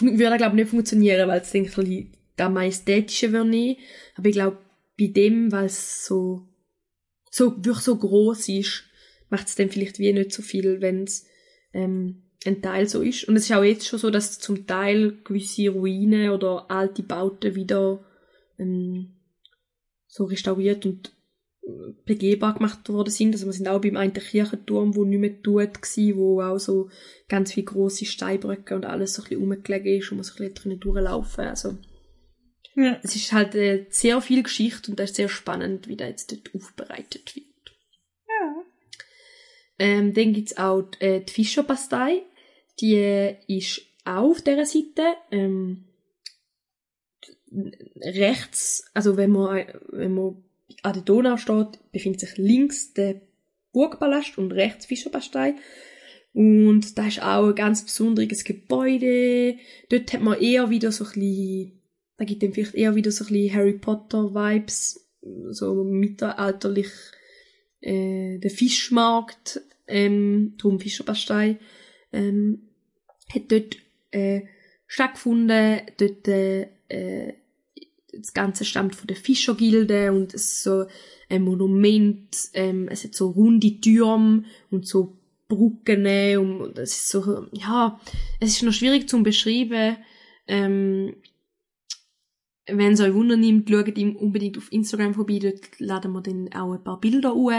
[0.00, 3.76] würde, glaube ich, nicht funktionieren, weil es ich, ein bisschen das Majestätische nehmen.
[4.16, 4.58] Aber ich glaube,
[4.98, 6.46] bei dem, weil es so,
[7.30, 8.84] so, wirklich so groß ist,
[9.28, 11.26] macht es dann vielleicht wie nicht so viel, wenn es,
[11.72, 13.24] ähm, ein Teil so ist.
[13.24, 17.54] Und es ist auch jetzt schon so, dass zum Teil gewisse Ruinen oder alte Bauten
[17.54, 18.04] wieder,
[18.58, 19.14] ähm,
[20.06, 21.14] so restauriert und
[22.04, 23.32] begehbar gemacht worden sind.
[23.34, 26.90] Also wir sind auch beim einen Kirchenturm, wo nicht mehr tut war, wo auch so
[27.28, 30.52] ganz viele grosse Steinbrücken und alles so ein bisschen rumgelegen ist und man so ein
[30.52, 31.78] bisschen durchlaufen Also
[32.76, 32.98] ja.
[33.02, 36.32] es ist halt äh, sehr viel Geschichte und das ist sehr spannend, wie das jetzt
[36.32, 37.46] dort aufbereitet wird.
[38.28, 38.62] Ja.
[39.78, 42.22] Ähm, dann gibt's auch äh, die Fischerpastei.
[42.80, 45.14] Die äh, ist auch auf dieser Seite.
[45.30, 45.84] Ähm,
[48.00, 50.44] rechts, also wenn man, äh, wenn man
[50.82, 53.20] an der Donau steht, befindet sich links der
[53.72, 55.54] Burgpalast und rechts die Fischerpastei.
[56.32, 59.56] Und da ist auch ein ganz besonderes Gebäude.
[59.88, 61.80] Dort hat man eher wieder so ein bisschen,
[62.16, 65.08] da gibt dem vielleicht eher wieder so ein bisschen Harry Potter Vibes,
[65.50, 66.90] so mittelalterlich,
[67.80, 71.58] äh, der Fischmarkt, ähm, drum Fischerpastei,
[72.12, 72.68] ähm,
[73.32, 73.76] hat dort,
[74.10, 74.42] äh,
[74.86, 75.80] stattgefunden.
[75.98, 77.34] Dort, äh,
[78.12, 80.86] das Ganze stammt von der Fischergilde und es ist so
[81.28, 86.06] ein Monument, ähm, es hat so runde Türme und so Brücken
[86.38, 88.00] und es ist so, ja,
[88.40, 89.96] es ist noch schwierig zu beschreiben.
[90.46, 91.16] Ähm,
[92.66, 96.52] wenn es euch Wunder nimmt, schaut ihm unbedingt auf Instagram vorbei, dort laden wir dann
[96.52, 97.52] auch ein paar Bilder hoch.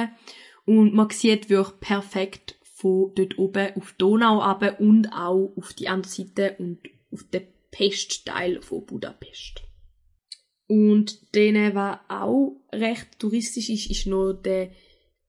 [0.66, 5.74] Und man sieht wirklich perfekt von dort oben auf die Donau runter und auch auf
[5.74, 6.80] die andere Seite und
[7.12, 9.62] auf den Pestteil von Budapest.
[10.68, 14.72] Und denen, was auch recht touristisch ist, ist noch der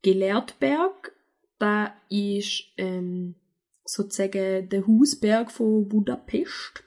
[0.02, 1.12] Gelehrtberg.
[1.58, 3.34] Da ist ähm,
[3.84, 6.85] sozusagen der Hausberg von Budapest.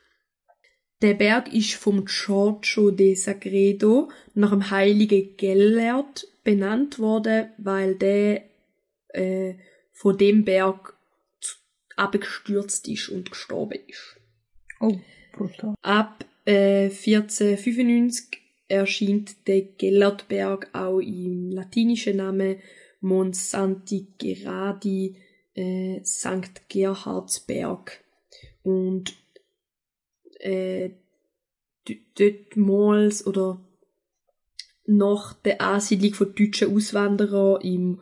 [1.02, 8.44] Der Berg ist vom Giorgio de Sagredo nach dem heiligen Gellert benannt worden, weil der
[9.10, 9.56] äh,
[9.94, 10.98] von dem Berg
[11.96, 14.18] abgestürzt ist und gestorben ist.
[14.80, 14.98] Oh,
[15.34, 15.76] brutal.
[15.82, 22.58] Ab äh, 1495 erscheint der Gellertberg auch im latinischen Namen
[23.02, 25.16] Monsanti Geradi
[25.56, 26.68] äh, St.
[26.70, 28.04] Gerhardsberg.
[28.64, 29.16] Und
[30.40, 30.92] äh,
[31.86, 33.60] dort mals oder
[34.86, 38.00] nach der Ansiedlung von deutschen Auswanderern im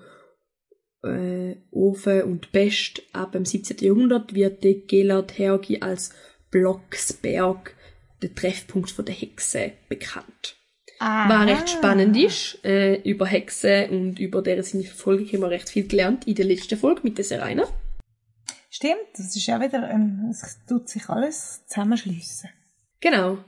[1.04, 3.78] äh, Ofen und Pest ab dem 17.
[3.80, 6.13] Jahrhundert wird der Gelert Hergi als
[6.50, 7.76] Blocksberg,
[8.21, 10.56] der Treffpunkt von der Hexe, bekannt.
[11.00, 11.30] Ah.
[11.30, 15.88] Was recht spannend ist, äh, über Hexen und über deren Verfolgung haben wir recht viel
[15.88, 17.67] gelernt in der letzten Folge mit der Serena.
[18.78, 22.52] Stimmt, das ist ja wieder, ähm, es tut sich alles zusammenschliessen.
[23.00, 23.40] Genau.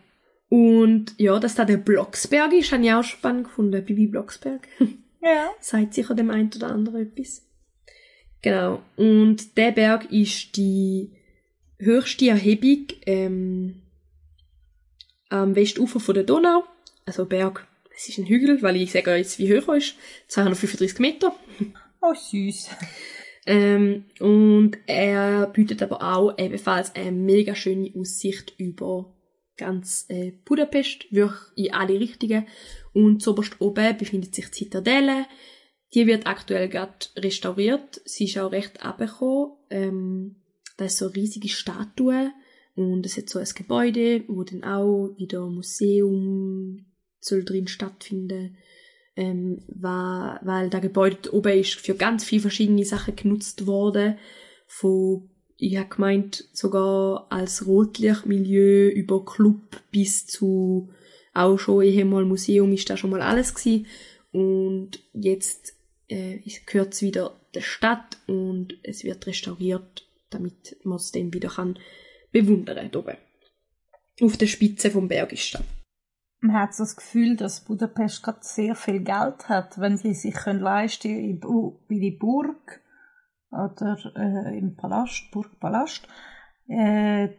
[0.50, 3.86] Und ja, dass da der Blocksberg ist, habe ich auch spannend gefunden.
[3.86, 4.68] Bibi Blocksberg.
[5.22, 5.50] Ja.
[5.60, 7.46] Sagt sicher dem einen oder anderen etwas.
[8.42, 8.82] Genau.
[8.96, 11.12] Und der Berg ist die
[11.78, 13.82] höchste Erhebung ähm,
[15.28, 16.64] am Westufer von der Donau.
[17.06, 19.96] Also Berg, es ist ein Hügel, weil ich sage jetzt, wie hoch er ist.
[20.30, 21.36] 235 Meter.
[22.02, 22.70] Oh, süß.
[23.46, 29.14] Ähm, und er bietet aber auch ebenfalls eine mega schöne Aussicht über
[29.58, 32.48] ganz äh, Budapest, wirklich in alle Richtungen.
[32.94, 35.26] Und zuoberst oben befindet sich die Zitadelle.
[35.94, 38.02] Die wird aktuell gerade restauriert.
[38.06, 39.54] Sie ist auch recht abgekommen.
[39.70, 40.36] Ähm,
[40.78, 42.32] da ist so eine riesige Statue
[42.76, 46.86] und es hat so ein Gebäude, wo dann auch wieder ein Museum
[47.20, 48.58] soll drin stattfinden
[49.20, 54.18] ähm, weil, weil das Gebäude oben ist für ganz viele verschiedene Sachen genutzt worden.
[54.66, 60.90] Von, ich habe gemeint, sogar als Rotlichtmilieu über Club bis zu
[61.34, 63.88] auch schon ehemals Museum ist da schon mal alles gewesen.
[64.32, 65.74] Und jetzt
[66.08, 71.50] äh, gehört es wieder der Stadt und es wird restauriert, damit man es dann wieder
[71.50, 71.78] kann
[72.32, 73.18] bewundern oben.
[74.22, 75.64] Auf der Spitze vom Berg ist das.
[76.42, 80.62] Man hat das Gefühl, dass Budapest gerade sehr viel Geld hat, wenn sie sich können
[80.62, 82.82] leisten Bu- bei der Burg
[83.52, 86.08] oder äh, im Palast, Burgpalast,
[86.68, 87.30] äh,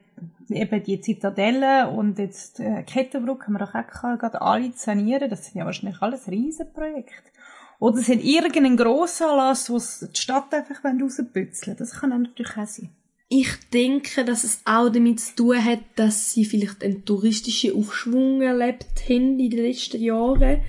[0.51, 5.31] eben die Zitadelle und jetzt äh, Kettenbrücke haben wir auch gerade alle sanieren.
[5.31, 7.31] Das sind ja wahrscheinlich alles Riesenprojekte.
[7.79, 11.77] Oder es hat irgendeinen Grossanlass, wo es die Stadt einfach rausbützeln.
[11.79, 12.91] Das kann natürlich auch sein.
[13.33, 18.43] Ich denke, dass es auch damit zu tun hat, dass sie vielleicht einen touristischen Aufschwung
[18.43, 20.63] erlebt haben in den letzten Jahren.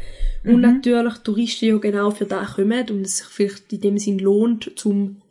[0.43, 4.19] Und natürlich Touristen ja genau für das kommen und es sich vielleicht in dem Sinn
[4.19, 5.23] lohnt, zum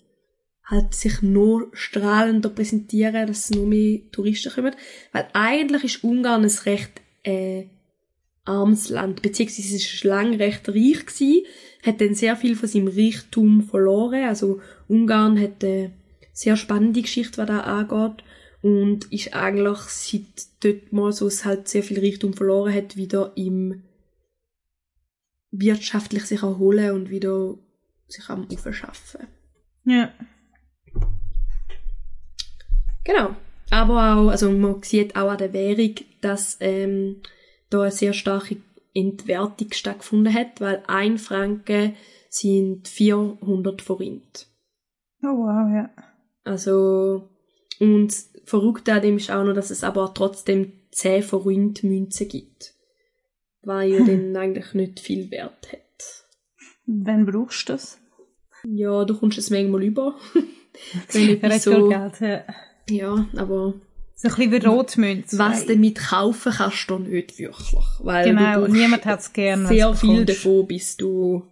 [0.65, 4.75] halt sich noch strahlender präsentieren, dass noch mehr Touristen kommen.
[5.13, 7.67] Weil eigentlich ist Ungarn ein recht äh,
[8.45, 11.45] armes Land, beziehungsweise es ist lange recht reich gewesen,
[11.85, 14.25] hat dann sehr viel von seinem Reichtum verloren.
[14.25, 15.93] Also Ungarn hat eine
[16.33, 18.25] sehr spannende Geschichte, was da angeht.
[18.63, 23.33] Und ist eigentlich seit dort mal so, es halt sehr viel Reichtum verloren hat, wieder
[23.35, 23.83] im
[25.51, 27.55] wirtschaftlich sich erholen und wieder
[28.07, 29.27] sich am Aufschaffen.
[29.85, 30.13] Ja.
[33.05, 33.35] Genau.
[33.71, 37.23] Aber auch, also man sieht auch an der Währung, dass ähm,
[37.71, 38.57] da eine sehr starke
[38.95, 41.95] Entwertung stattgefunden hat, weil ein Franken
[42.29, 44.49] sind 400 Forint.
[45.23, 45.91] Oh wow, ja.
[46.51, 47.29] Also,
[47.79, 48.13] und
[48.45, 52.75] verrückt an dem ist auch noch, dass es aber trotzdem 10 Forint Münzen gibt.
[53.63, 56.25] Weil ja dann eigentlich nicht viel Wert hat.
[56.87, 57.99] Wann brauchst du das?
[58.65, 60.17] Ja, du kommst es manchmal über.
[61.13, 62.45] Wenn viel so, Geld, ja.
[62.89, 63.75] ja, aber
[64.17, 65.39] So ein bisschen wie Rotmünze.
[65.39, 67.81] was damit kaufen kannst du nicht wirklich.
[68.01, 71.45] Weil Genau, du niemand hat's gern, wenn's Sehr viel davon, bis du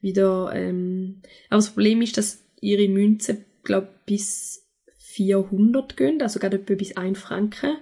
[0.00, 6.56] wieder, ähm, aber das Problem ist, dass ihre Münzen, glaub, bis 400 gehen, also gerade
[6.56, 7.76] etwa bis 1 Franken.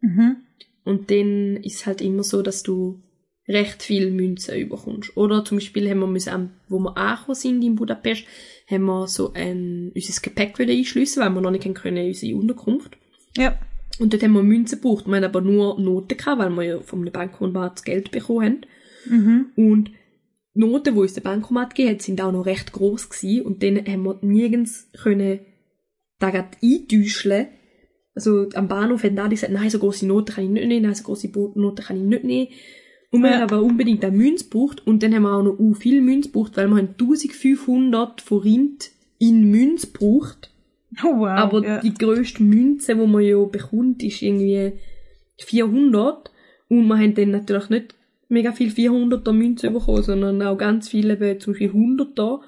[0.00, 0.36] Mhm.
[0.84, 3.00] Und dann ist es halt immer so, dass du
[3.46, 5.16] recht viel Münzen überkommst.
[5.16, 8.24] Oder zum Beispiel haben wir müssen, am- wo wir angekommen sind in Budapest,
[8.70, 12.96] haben wir so ein, unser Gepäck wieder einschliessen, weil wir noch nicht können unsere Unterkunft.
[13.36, 13.58] Ja.
[13.98, 15.06] Und dort haben wir Münzen gebraucht.
[15.06, 18.60] Wir haben aber nur Noten gehabt, weil wir ja vom Bankkomat das Geld bekommen haben.
[19.08, 19.46] Mhm.
[19.56, 19.90] Und
[20.58, 23.42] die Noten, die uns der Bankomat gegeben hat, sind auch noch recht gross gewesen.
[23.46, 25.38] Und dann haben wir nirgends können
[26.18, 27.46] da grad eintäuschen.
[28.14, 30.94] Also am Bahnhof haben alle gesagt, nein, so grosse Noten kann ich nicht nehmen, nein,
[30.96, 32.48] so grosse Noten kann ich nicht nehmen.
[33.10, 33.36] Und wir Ja.
[33.36, 34.84] haben aber unbedingt eine Münze gebraucht.
[34.84, 38.90] Und dann haben wir auch noch uh, viel Münze gebraucht, weil wir haben 1500 Forint
[39.18, 40.50] in Münze gebraucht.
[41.04, 41.28] Oh wow.
[41.28, 41.80] Aber ja.
[41.80, 44.72] die grösste Münze, die man ja bekommt, ist irgendwie
[45.38, 46.32] 400.
[46.68, 47.94] Und wir haben dann natürlich nicht
[48.28, 52.40] mega viel 400er Münzen bekommen, sondern auch ganz viele, eben zum Beispiel 100er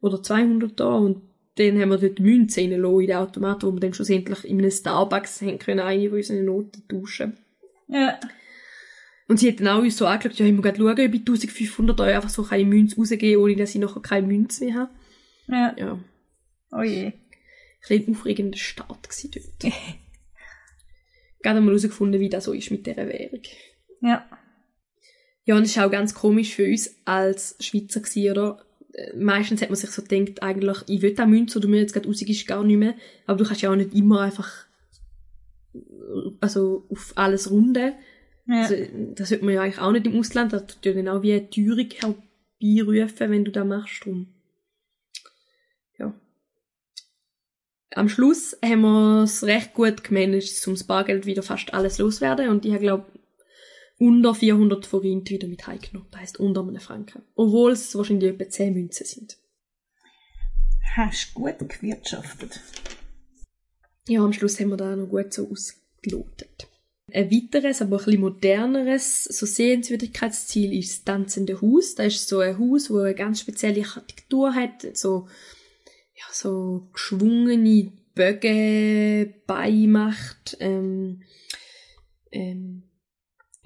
[0.00, 0.98] oder 200er.
[1.04, 1.22] Und
[1.56, 4.70] dann haben wir dort Münzen reingelassen in den Automaten, wo wir dann schlussendlich in einem
[4.70, 7.36] Starbucks haben können eine von unseren Noten tauschen.
[7.88, 8.18] ja.
[9.28, 11.20] Und sie hat dann auch uns so angeschaut, ja, ich muss gerade schauen, ob ich
[11.20, 14.90] 1500 Euro einfach so keine Münze rausgeben ohne dass ich nachher keine Münze mehr habe.
[15.48, 15.74] Ja.
[15.78, 15.98] Ja,
[16.72, 17.04] Oh je.
[17.06, 17.12] ein
[17.80, 19.72] bisschen ein aufregender Start gewesen dort.
[21.42, 23.40] Gerade mal herausgefunden, wie das so ist mit dieser Währung.
[24.02, 24.26] Ja.
[25.44, 28.64] Ja, und es war auch ganz komisch für uns als Schweizer gewesen, oder?
[28.92, 31.92] Äh, Meistens hat man sich so gedacht, eigentlich, ich will da Münze oder mir jetzt
[31.92, 32.94] gerade rausgibst, gar nicht mehr.
[33.26, 34.66] Aber du kannst ja auch nicht immer einfach,
[35.74, 35.78] äh,
[36.40, 37.92] also, auf alles runden.
[38.46, 38.62] Ja.
[38.62, 38.76] Also,
[39.14, 40.52] das hört man ja eigentlich auch nicht im Ausland.
[40.52, 41.88] Das tut ja genau wie eine Teuerung
[42.60, 44.04] herbeirufen, wenn du das machst.
[44.04, 44.28] Drum.
[45.98, 46.14] Ja.
[47.94, 52.48] Am Schluss haben wir es recht gut gemanagt, um das Bargeld wieder fast alles loswerden.
[52.48, 53.06] Und ich habe, glaube
[54.02, 56.08] unter 400 Forint wieder mit heimgenommen.
[56.10, 57.22] Das heisst, unter einem Franken.
[57.36, 59.38] Obwohl es wahrscheinlich etwa 10 Münzen sind.
[60.96, 62.60] Hast gut gewirtschaftet.
[64.08, 66.66] Ja, am Schluss haben wir da noch gut so ausgelotet.
[67.12, 71.94] Ein weiteres, aber ein bisschen moderneres so Sehenswürdigkeitsziel ist das Tanzende Haus.
[71.94, 75.28] Das ist so ein Haus, wo eine ganz spezielle Architektur hat, so,
[76.16, 80.56] ja, so geschwungene Bögen beimacht.
[80.58, 81.22] Ähm,
[82.32, 82.82] ähm,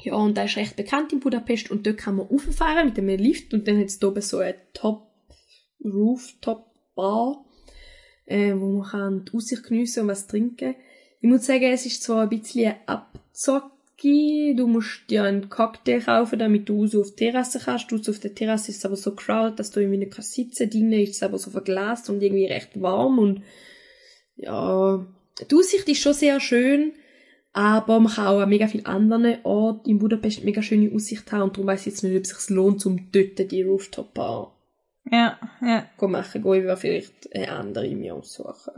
[0.07, 3.19] ja, und das ist recht bekannt in Budapest und dort kann man rauffahren mit einem
[3.19, 7.45] Lift und dann hat es da oben so eine Top-Rooftop-Bar,
[8.27, 10.77] äh, wo man kann die Aussicht geniessen und was trinken.
[11.21, 16.39] Ich muss sagen, es ist zwar ein bisschen abzocki, du musst dir einen Cocktail kaufen,
[16.39, 17.91] damit du so auf die Terrasse kannst.
[17.91, 20.71] Du auf der Terrasse ist es aber so crowded, dass du irgendwie nicht kannst sitzen
[20.71, 23.43] drinnen ist es aber so verglast und irgendwie recht warm und
[24.37, 25.05] ja,
[25.51, 26.93] die Aussicht ist schon sehr schön,
[27.57, 31.41] aber man kann auch an mega vielen anderen Orten in Budapest mega schöne Aussicht haben
[31.41, 34.55] und darum weiss ich jetzt nicht, ob es sich lohnt, um dort die Rooftop-Bar
[35.11, 35.89] Ja, ja.
[35.99, 36.43] zu machen.
[36.43, 38.75] Gehen wir vielleicht eine andere mir aussuchen.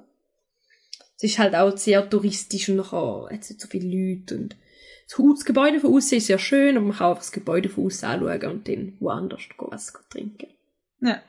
[1.16, 4.56] Es ist halt auch sehr touristisch und nachher hat es nicht so viele Leute und
[5.08, 8.08] das Gebäude von außen ist sehr schön, aber man kann auch das Gebäude von außen
[8.08, 10.50] anschauen und dann woanders was trinken.
[11.00, 11.20] Ja.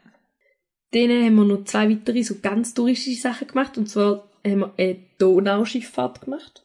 [0.91, 4.73] Dann haben wir noch zwei weitere so ganz touristische Sachen gemacht und zwar haben wir
[4.77, 6.63] eine Donauschifffahrt gemacht.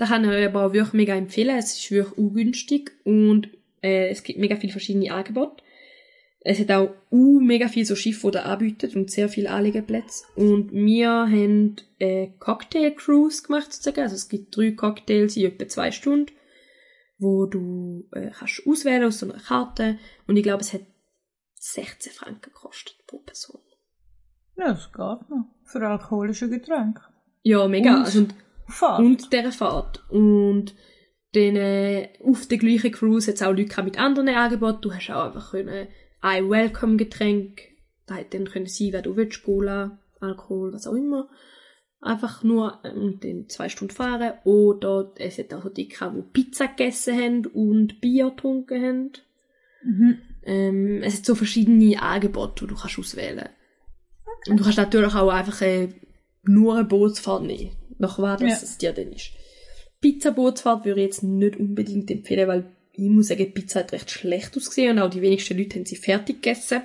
[0.00, 1.58] Da kann ich euch aber auch wirklich mega empfehlen.
[1.58, 3.50] Es ist wirklich ungünstig und
[3.82, 5.62] äh, es gibt mega viele verschiedene Angebote.
[6.40, 10.24] Es hat auch uh, mega viele so Schiffe, die da anbieten und sehr viele Anliegeplätze.
[10.36, 14.00] Und wir haben eine Cocktail-Cruise gemacht, sozusagen.
[14.00, 16.32] Also es gibt drei Cocktails in etwa zwei Stunden,
[17.18, 19.98] wo du äh, kannst auswählen aus so einer Karte.
[20.26, 20.86] Und ich glaube, es hat
[21.56, 23.60] 16 Franken gekostet pro Person.
[24.56, 24.96] Ja, das geht
[25.28, 25.44] noch.
[25.64, 27.02] Für alkoholische Getränke.
[27.42, 27.96] Ja, mega.
[27.96, 28.04] Und?
[28.06, 28.26] Also,
[28.70, 29.00] Fahrt.
[29.00, 30.04] und dieser Fahrt.
[30.08, 30.74] Und
[31.32, 34.82] dann äh, auf der gleichen Cruise hat es auch Leute mit anderen Angeboten.
[34.82, 35.88] Du hast auch einfach können
[36.20, 37.62] ein Welcome-Getränk,
[38.06, 41.28] da hätte dann können sein, wer du willst, Cola, Alkohol, was auch immer.
[42.02, 44.34] Einfach nur ähm, dann zwei Stunden fahren.
[44.44, 49.12] Oder es hat auch so die gehabt, die Pizza gegessen haben und Bier getrunken haben.
[49.84, 50.18] Mhm.
[50.42, 53.48] Ähm, es hat so verschiedene Angebote, die du kannst auswählen
[54.48, 55.88] Und du kannst natürlich auch einfach äh,
[56.42, 57.76] nur eine Bootsfahrt nehmen.
[58.00, 58.48] Nach was Ja.
[58.48, 59.30] es dir denn ist.
[60.00, 64.10] Pizza-Bootsfahrt würde ich jetzt nicht unbedingt empfehlen, weil ich muss sagen, die Pizza hat recht
[64.10, 66.82] schlecht ausgesehen und auch die wenigsten Leute haben sie fertig gegessen.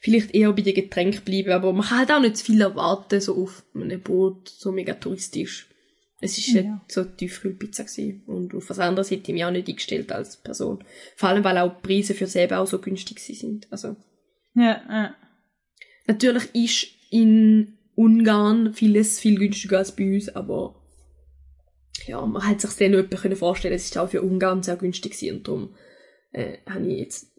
[0.00, 3.20] Vielleicht eher bei den Getränken bleiben, aber man kann halt auch nicht zu viel erwarten,
[3.20, 5.66] so auf einem Boot, so mega touristisch.
[6.20, 6.60] Es ist Ja.
[6.62, 6.84] ja.
[6.88, 8.22] so Tiefkühlpizza gewesen.
[8.26, 10.84] Und auf was anderes hätte ich mich auch nicht eingestellt als Person.
[11.16, 13.66] Vor allem, weil auch die Preise für selber auch so günstig sind.
[13.70, 13.96] Also,
[14.54, 15.16] Ja, ja.
[16.06, 20.76] natürlich ist in Ungarn vieles viel günstiger als bei uns, aber
[22.06, 25.12] ja, man hat sich dann noch können vorstellen, es ist auch für Ungarn sehr günstig
[25.12, 25.74] gewesen und darum
[26.30, 27.36] äh, habe ich jetzt,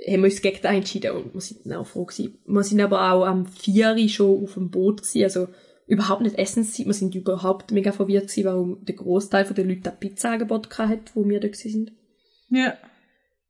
[0.00, 2.38] äh, haben wir uns gegen das entschieden und wir sind dann auch froh gewesen.
[2.46, 5.48] Wir sind aber auch am 4 Uhr schon auf dem Boot gewesen, also
[5.86, 10.00] überhaupt nicht Essenszeit, wir sind überhaupt mega verwirrt gewesen, warum der Großteil der Leute ein
[10.00, 11.92] Pizza-Angebot hat, wo wir da sind.
[12.48, 12.78] Ja.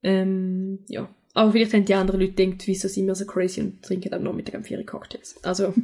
[0.03, 1.09] Ähm, ja.
[1.35, 4.23] Aber vielleicht haben die anderen Leute gedacht, wieso sind wir so crazy und trinken am
[4.23, 5.37] Nachmittag am 4 Uhr Cocktails.
[5.45, 5.73] Also,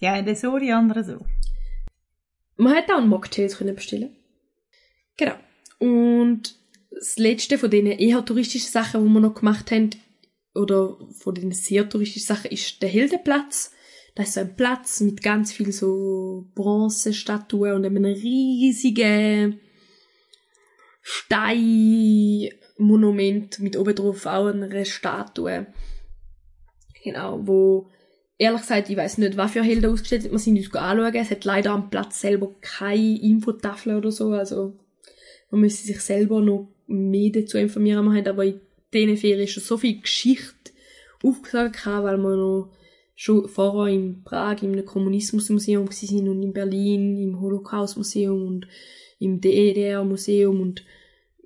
[0.00, 1.24] Die einen so, die anderen so.
[2.56, 4.16] man hätte auch einen Mocktails können bestellen.
[5.16, 5.34] Genau.
[5.78, 6.56] Und
[6.90, 9.90] das letzte von diesen eher touristischen Sachen, die wir noch gemacht haben,
[10.54, 13.72] oder von den sehr touristischen Sachen, ist der Hildenplatz.
[14.14, 19.60] Das ist so ein Platz mit ganz viel so Bronzestatuen und einem riesigen
[22.78, 25.66] Steinmonument mit oben drauf auch einer Statue.
[27.02, 27.88] Genau, wo
[28.38, 30.32] ehrlich gesagt, ich weiß nicht, was für Helden ausgestellt sind.
[30.32, 31.14] Wir sind uns anschauen.
[31.14, 34.30] Es hat leider am Platz selber keine Infotafel oder so.
[34.30, 34.76] Also,
[35.50, 38.04] man müsste sich selber noch mehr dazu informieren.
[38.04, 38.60] Wir haben aber in
[38.92, 40.72] diesen Ferien schon so viel Geschichte
[41.22, 42.70] aufgesagt, weil wir noch
[43.14, 48.68] schon vorher in Prag im Kommunismusmuseum waren und in Berlin im Holocaustmuseum und
[49.18, 50.84] im DDR-Museum und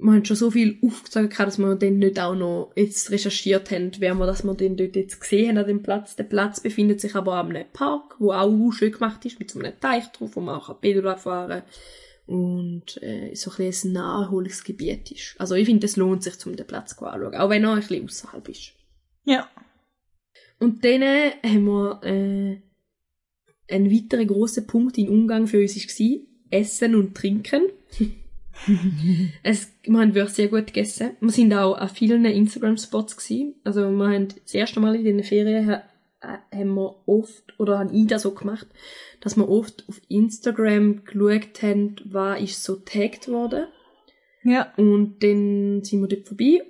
[0.03, 3.71] wir haben schon so viel aufgezogen, gehabt, dass wir dann nicht auch noch jetzt recherchiert
[3.71, 6.17] haben, wer wir, dass wir den dort jetzt gesehen haben an dem Platz.
[6.17, 9.61] Der Platz befindet sich aber an einem Park, wo auch schön gemacht ist, mit so
[9.61, 11.63] einem Teich drauf, wo man auch Pedal fahren
[12.27, 12.35] kann.
[12.35, 15.35] Und äh, so ein bisschen ein Naherholungsgebiet ist.
[15.39, 17.81] Also ich finde, es lohnt sich, um den Platz zu anschauen, auch wenn er ein
[17.81, 18.73] bisschen außerhalb ist.
[19.25, 19.49] Ja.
[20.59, 22.63] Und dann haben wir äh,
[23.69, 26.19] ein weiterer grosser Punkt in Umgang für uns war
[26.51, 27.63] Essen und Trinken.
[29.43, 31.13] es, wir haben wirklich sehr gut gegessen.
[31.21, 33.55] Wir sind auch an vielen Instagram-Spots gewesen.
[33.65, 35.83] Also wir haben das erste Mal in den Ferien ha,
[36.23, 38.67] haben wir oft, oder haben ich das so gemacht,
[39.21, 43.67] dass wir oft auf Instagram geschaut haben, was ist so tagged worden.
[44.45, 44.73] Ja.
[44.77, 46.63] Und dann sind wir dort vorbei.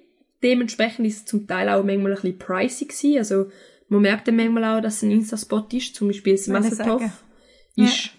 [0.43, 3.18] Dementsprechend ist es zum Teil auch manchmal ein bisschen pricey gewesen.
[3.18, 3.51] Also,
[3.89, 5.95] man merkt dann manchmal auch, dass es ein Insta-Spot ist.
[5.95, 7.24] Zum Beispiel das Massentoff
[7.76, 8.11] ist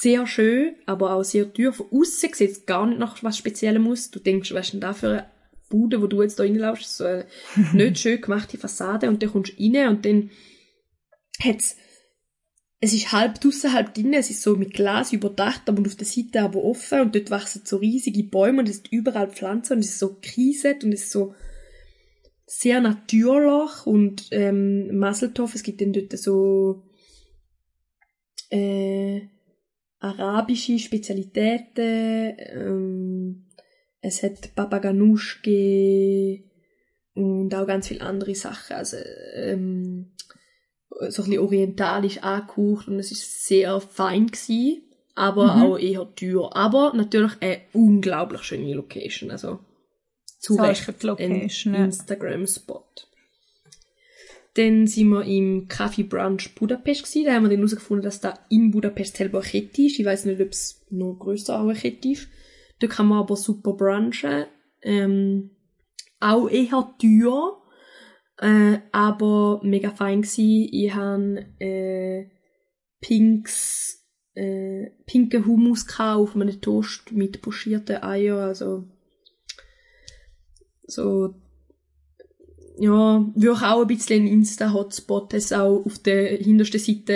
[0.00, 1.72] sehr schön, aber auch sehr teuer.
[1.72, 4.10] Von außen sieht es gar nicht nach was Speziellem aus.
[4.10, 5.30] Du denkst, was ist denn da für eine
[5.68, 6.96] Bude, wo du jetzt da reinlaufst?
[6.96, 7.26] So eine
[7.72, 10.30] nicht schön gemachte Fassade und dann kommst du rein und dann
[11.40, 11.76] hat's
[12.78, 16.06] es ist halb draussen, halb drinnen, es ist so mit Glas überdacht, aber auf der
[16.06, 19.78] Seite aber offen und dort wachsen so riesige Bäume und es sind überall Pflanzen und
[19.80, 21.34] es ist so kriset und es ist so
[22.44, 26.84] sehr natürlich und ähm, Maseltoff, es gibt dann dort so
[28.50, 29.22] äh,
[29.98, 33.46] arabische Spezialitäten, ähm,
[34.00, 36.50] es hat Baba Ganoush gegeben
[37.14, 38.96] und auch ganz viele andere Sachen, also
[39.34, 40.12] ähm,
[41.08, 44.82] so ein bisschen orientalisch angehaucht und es ist sehr fein gewesen,
[45.14, 45.62] aber Mhm.
[45.62, 46.54] auch eher teuer.
[46.54, 49.60] Aber natürlich eine unglaublich schöne Location, also
[50.38, 51.84] zu So Recht Location, ein.
[51.86, 52.84] Instagram-Spot.
[54.56, 57.26] Dann sind wir im Café Brunch Budapest gewesen.
[57.26, 59.98] Da haben wir dann herausgefunden, dass da in Budapest selber eine Kette ist.
[59.98, 62.28] Ich weiß nicht, ob es noch grösser auch eine Kette ist.
[62.78, 64.46] Da kann man aber super brunchen.
[64.80, 65.50] Ähm,
[66.20, 67.62] auch eher teuer,
[68.38, 70.70] äh, aber mega fein gsi.
[70.72, 72.30] Ich han äh,
[73.00, 78.84] Pinks, äh, pinke Hummus gehabt auf einem Toast mit pochierten Eier, also
[80.86, 81.34] so
[82.78, 85.32] ja, wirklich auch ein bisschen ein Insta-Hotspot.
[85.34, 87.12] Es ist auch auf der hintersten Seite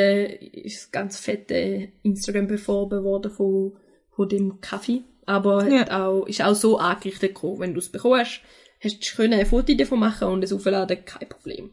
[0.53, 3.73] ist ganz fette Instagram beworben worden von,
[4.11, 5.03] von dem Kaffee.
[5.27, 5.81] Aber Ja.
[5.81, 7.61] hat auch, ist auch so angerichtet gekommen.
[7.61, 8.41] Wenn du es bekommst,
[8.83, 11.71] hast du können ein Foto davon machen und es aufladen, kein Problem.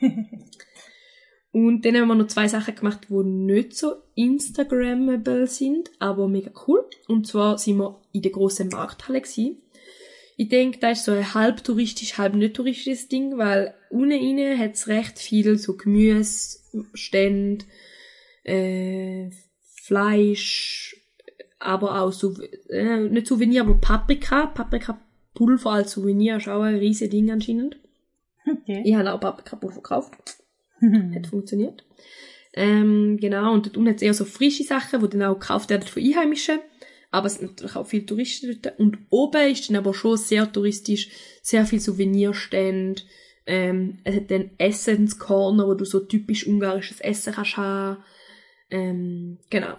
[1.52, 6.50] und dann haben wir noch zwei Sachen gemacht, die nicht so Instagrammable sind, aber mega
[6.66, 6.84] cool.
[7.08, 9.58] Und zwar sind wir in der grossen Markthalle gewesen.
[10.40, 14.56] Ich denke, das ist so ein halb touristisch, halb nicht touristisches Ding, weil unten rein
[14.56, 17.64] hat's recht viel so Gemüsestände,
[18.44, 19.30] äh,
[19.82, 20.96] Fleisch,
[21.58, 27.10] aber auch so, äh, nicht Souvenir, aber Paprika, Paprikapulver als Souvenir ist auch ein riesiges
[27.10, 27.76] Ding anscheinend.
[28.46, 28.82] Okay.
[28.84, 30.14] Ich habe auch Paprikapulver gekauft.
[30.80, 31.84] Hat funktioniert.
[32.54, 35.82] Ähm, genau, und dort unten hat eher so frische Sachen, die dann auch gekauft werden
[35.82, 36.60] von Einheimischen.
[37.10, 38.78] Aber es sind natürlich auch viele Touristen dort.
[38.78, 41.08] Und oben ist dann aber schon sehr touristisch,
[41.42, 43.02] sehr viel Souvenirstände.
[43.46, 48.04] Ähm, es hat dann Essenscorner, wo du so typisch ungarisches Essen kannst haben.
[48.70, 49.78] Ähm, genau.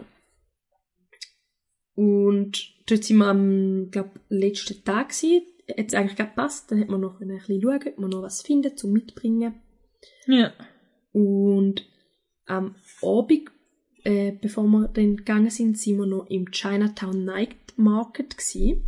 [1.93, 5.43] Und dort sind wir am, glaub, letzten Tag gewesen.
[5.77, 6.71] Hat es eigentlich gerade gepasst.
[6.71, 9.61] Dann hat man noch ein bisschen schauen, ob man noch was findet zum Mitbringen.
[10.25, 10.51] Ja.
[11.11, 11.85] Und
[12.45, 13.51] am Abend,
[14.09, 18.81] äh, bevor wir dann gegangen sind, sind wir noch im Chinatown Night Market gsi.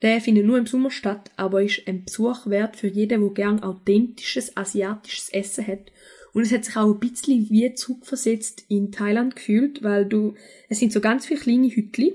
[0.00, 3.62] Der findet nur im Sommer statt, aber ist ein Besuch wert für jeden, der gern
[3.62, 5.92] authentisches asiatisches Essen hat.
[6.32, 10.34] Und es hat sich auch ein bisschen wie zurückversetzt in Thailand gefühlt, weil du,
[10.68, 12.14] es sind so ganz viele kleine Hütli,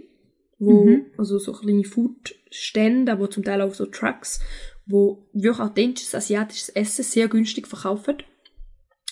[0.60, 1.06] wo, Mhm.
[1.18, 4.42] also so kleine Foodstände, aber zum Teil auch so Trucks,
[4.88, 8.18] wo wirklich authentisches asiatisches Essen sehr günstig verkaufen.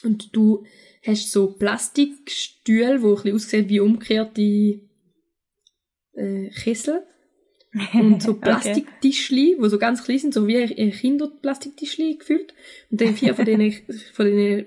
[0.04, 0.66] Und du
[1.08, 4.82] hast so Plastikstühle, wo ein bisschen aussehen wie umgekehrte
[6.14, 7.04] äh, Kessel.
[7.94, 8.42] Und so Okay.
[8.42, 12.54] Plastiktischli, wo so ganz klein sind, so wie ein Kinderplastiktischli gefühlt.
[12.90, 13.74] Und dann vier von diesen,
[14.14, 14.66] von diesen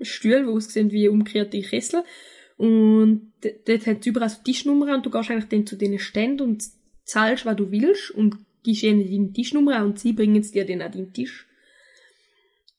[0.00, 2.04] Stühlen, die aussehen wie umgekehrte Kessel.
[2.56, 3.32] Und
[3.66, 6.64] dort hat es überall so Tischnummern und du gehst eigentlich dann zu diesen Ständen und
[7.04, 10.82] zahlst, was du willst und gibst ihnen deine Tischnummer und sie bringen es dir dann
[10.82, 11.46] an deinen Tisch.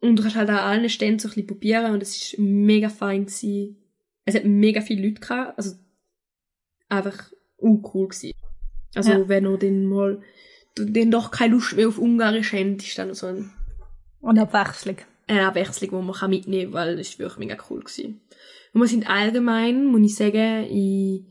[0.03, 2.89] Und du kannst halt an allen Ständen so ein bisschen probieren und es ist mega
[2.89, 3.77] fein gewesen.
[4.25, 5.75] Es hat mega viele Leute gehabt, also
[6.89, 8.33] einfach uncool gewesen.
[8.95, 9.27] Also Ja.
[9.29, 10.21] wenn ihr dann mal
[10.75, 13.51] dann doch keine Lust mehr auf Ungarisch habt, ist dann so ein,
[14.21, 14.97] Und Abwechslung.
[15.27, 18.21] eine Abwechslung, die man kann mitnehmen kann, weil es wirklich mega cool gewesen.
[18.73, 21.27] Und wir sind allgemein, muss ich sagen, in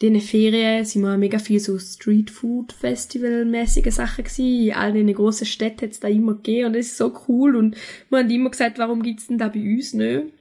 [0.00, 4.66] diesen Ferien sind wir mega viel so Streetfood-Festival-mäßige Sachen gewesen.
[4.66, 7.54] In all diesen grossen Städten hat es da immer gegeben und das ist so cool
[7.56, 7.76] und
[8.10, 10.32] wir haben immer gesagt, warum gibt's denn da bei uns nicht?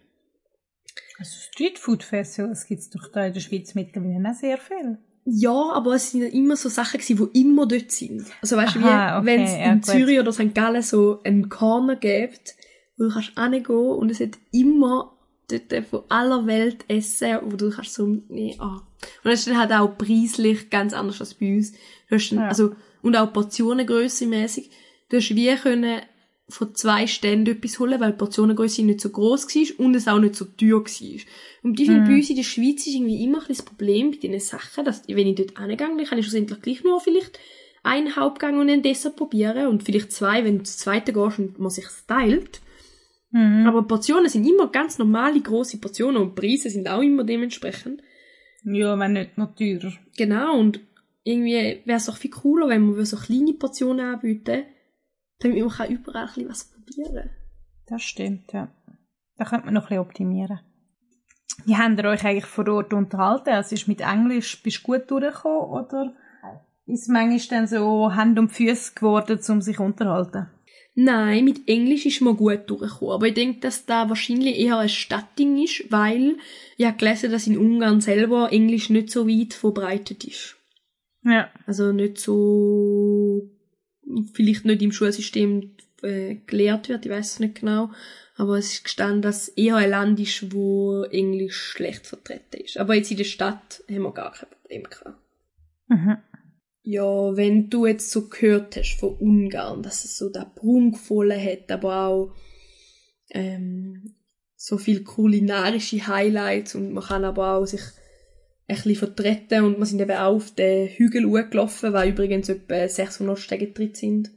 [1.20, 4.98] Also Streetfood-Festivals gibt's doch da in der Schweiz mittlerweile auch sehr viel.
[5.26, 8.26] Ja, aber es sind immer so Sachen gewesen, die immer dort sind.
[8.42, 9.86] Also weißt du, wie okay, wenn es ja, in gut.
[9.86, 10.54] Zürich oder St.
[10.54, 12.56] Gallen so einen Corner gibt,
[12.98, 15.13] wo du kannst hingehen und es hat immer
[15.50, 18.82] dort von aller Welt Essen, wo du kannst so nee, ah.
[19.24, 21.74] Und das ist dann halt auch preislich ganz anders als bei uns.
[22.10, 22.48] Du hast dann, Ja.
[22.48, 24.70] also, und auch Portionengrösse mäßig.
[25.10, 26.02] Du hast wie können
[26.50, 30.20] von zwei Ständen etwas holen, weil die Portionengrösse nicht so groß war und es auch
[30.20, 31.20] nicht so teuer war.
[31.64, 34.18] Und ich finde, bei uns in der Schweiz ist irgendwie immer ein das Problem bei
[34.18, 37.40] diesen Sachen, dass, wenn ich dort hingehe, dann kann ich schlussendlich gleich nur vielleicht
[37.84, 41.60] einen Hauptgang und einen Dessert probieren und vielleicht zwei, wenn du zum zweiten gehst und
[41.60, 42.62] man sich teilt.
[43.34, 43.66] Mhm.
[43.68, 48.02] Aber Portionen sind immer ganz normale, grosse Portionen und die Preise sind auch immer dementsprechend.
[48.64, 49.92] Ja, wenn nicht noch teurer.
[50.16, 50.80] Genau, und
[51.24, 54.64] irgendwie wäre es doch viel cooler, wenn man so kleine Portionen anbieten
[55.40, 57.30] damit man kann überall ein bisschen was probieren
[57.88, 58.70] Das stimmt, ja.
[59.36, 60.60] Da könnte man noch ein bisschen optimieren.
[61.66, 63.50] Wie habt ihr euch eigentlich vor Ort unterhalten?
[63.50, 66.14] Also ist mit Englisch bist du gut durchgekommen oder
[66.86, 70.48] ist es manchmal dann so Hand und Füße geworden, um sich zu unterhalten?
[70.96, 73.16] Nein, mit Englisch ist man gut durchgekommen.
[73.16, 76.38] Aber ich denke, dass da wahrscheinlich eher ein Stadtding ist, weil
[76.78, 80.56] ich habe gelesen, dass in Ungarn selber Englisch nicht so weit verbreitet ist.
[81.24, 81.50] Ja.
[81.66, 83.50] Also nicht so,
[84.34, 85.72] vielleicht nicht im Schulsystem
[86.04, 87.90] äh, gelehrt wird, ich weiß es nicht genau.
[88.36, 92.78] Aber es ist gestanden, dass eher ein Land ist, wo Englisch schlecht vertreten ist.
[92.78, 95.18] Aber jetzt in der Stadt haben wir gar kein Problem gehabt.
[95.88, 96.18] Mhm.
[96.84, 101.72] Ja, wenn du jetzt so gehört hast von Ungarn, dass es so da prunkvolle hat,
[101.72, 102.36] aber auch
[103.30, 104.16] ähm,
[104.56, 107.82] so viel kulinarische Highlights und man kann aber auch sich
[108.68, 112.88] ein bisschen vertreten und wir sind eben auch auf den Hügel hochgelaufen, weil übrigens etwa
[112.88, 114.32] 600 Stege drin sind,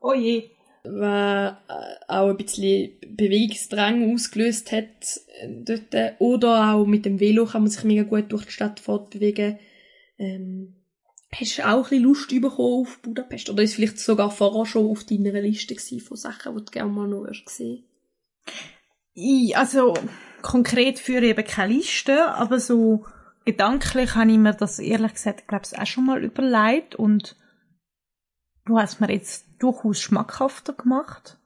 [0.00, 0.50] Oh je.
[0.84, 6.20] was äh, auch ein bisschen Bewegungsdrang ausgelöst hat äh, dort.
[6.20, 9.58] Oder auch mit dem Velo kann man sich mega gut durch die Stadt fortbewegen.
[10.18, 10.74] Ähm,
[11.38, 13.50] Hast du auch ein bisschen Lust bekommen auf Budapest?
[13.50, 16.90] Oder ist es vielleicht sogar vorher schon auf deiner Liste von Sachen, die du gerne
[16.90, 17.84] mal noch sehen?
[19.12, 19.94] Ich, also,
[20.40, 23.04] konkret führe ich eben keine Liste, aber so
[23.44, 27.36] gedanklich habe ich mir das ehrlich gesagt, glaube ich, auch schon mal überlegt und
[28.64, 31.38] du hast mir jetzt durchaus schmackhafter gemacht,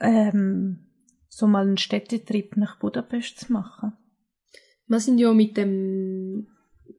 [0.00, 0.86] ähm,
[1.28, 3.92] so mal einen Städtetrip nach Budapest zu machen.
[4.86, 6.48] Wir sind ja mit dem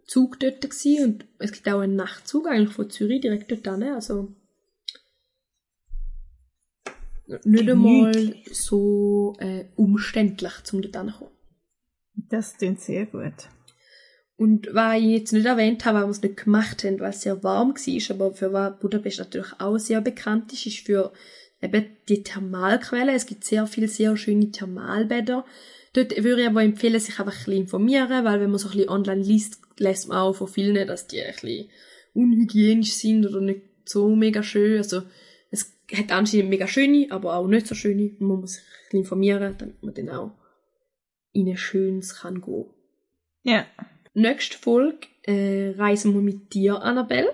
[0.10, 3.93] Zug dort gewesen und es gibt auch einen Nachtzug eigentlich von Zürich direkt dort hin,
[3.93, 4.34] also
[7.43, 11.34] nicht einmal so äh, umständlich, um dort hinzukommen.
[12.16, 13.49] Das klingt sehr gut.
[14.36, 17.22] Und was ich jetzt nicht erwähnt habe, weil wir es nicht gemacht haben, weil es
[17.22, 21.14] sehr warm war, aber für was Budapest natürlich auch sehr bekannt ist, ist für
[21.62, 23.14] eben die Thermalquellen.
[23.14, 25.45] Es gibt sehr viele sehr schöne Thermalbäder.
[25.93, 28.74] Dort würde ich aber empfehlen, sich einfach ein bisschen informieren, weil wenn man so ein
[28.74, 31.69] bisschen online liest, lässt man auch von vielen, dass die ein bisschen
[32.13, 34.77] unhygienisch sind oder nicht so mega schön.
[34.77, 35.03] Also
[35.51, 38.15] es hat anscheinend mega schöne, aber auch nicht so schöne.
[38.19, 40.32] Man muss sich ein bisschen informieren, damit man dann auch
[41.32, 42.65] in ein schönes kann gehen.
[43.43, 43.65] Ja.
[44.13, 47.34] Nächste Folge äh, reisen wir mit dir, Annabelle.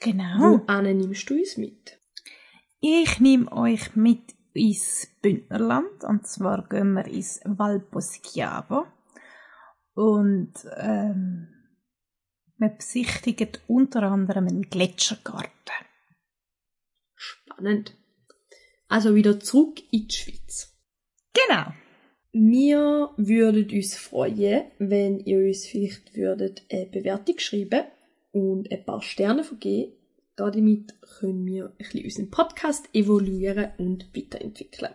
[0.00, 0.60] Genau.
[0.66, 1.98] Wo nimmst du uns mit?
[2.80, 4.20] Ich nehme euch mit
[4.52, 6.04] ins Bündnerland.
[6.04, 8.86] Und zwar gehen wir ins Valposchiavo.
[9.94, 11.48] Und ähm,
[12.58, 15.50] wir besichtigen unter anderem einen Gletschergarten.
[17.14, 17.94] Spannend.
[18.88, 20.74] Also wieder zurück in die Schweiz.
[21.32, 21.72] Genau.
[22.32, 27.84] Wir würden uns freuen, wenn ihr uns vielleicht würdet eine Bewertung schreiben
[28.32, 29.92] und ein paar Sterne vergeben.
[30.36, 34.94] Damit können wir ein bisschen unseren Podcast evaluieren und weiterentwickeln.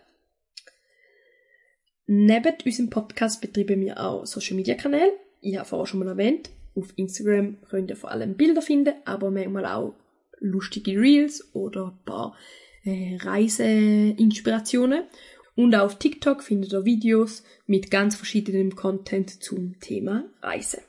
[2.05, 5.13] Neben unserem Podcast betreiben wir auch Social Media Kanäle.
[5.39, 6.51] Ich habe vorher schon mal erwähnt.
[6.75, 9.95] Auf Instagram könnt ihr vor allem Bilder finden, aber manchmal auch
[10.39, 12.35] lustige Reels oder ein paar
[12.83, 15.03] äh, Reiseinspirationen.
[15.55, 20.81] Und auf TikTok findet ihr Videos mit ganz verschiedenem Content zum Thema Reise.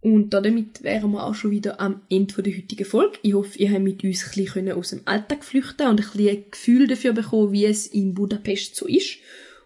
[0.00, 3.18] Und damit wären wir auch schon wieder am Ende der heutigen Folge.
[3.22, 6.28] Ich hoffe, ihr habt mit uns ein bisschen aus dem Alltag flüchten und ein bisschen
[6.28, 9.18] ein Gefühl dafür bekommen, wie es in Budapest so ist.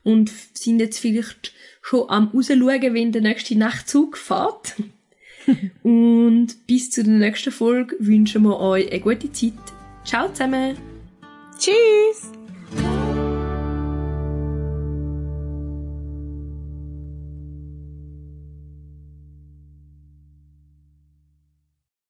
[0.02, 4.74] Und sind jetzt vielleicht schon am rausschauen, wenn der nächste Nachtzug fährt.
[5.82, 9.52] und bis zu der nächsten Folge wünschen wir euch eine gute Zeit.
[10.04, 10.76] Ciao zusammen!
[11.58, 12.33] Tschüss!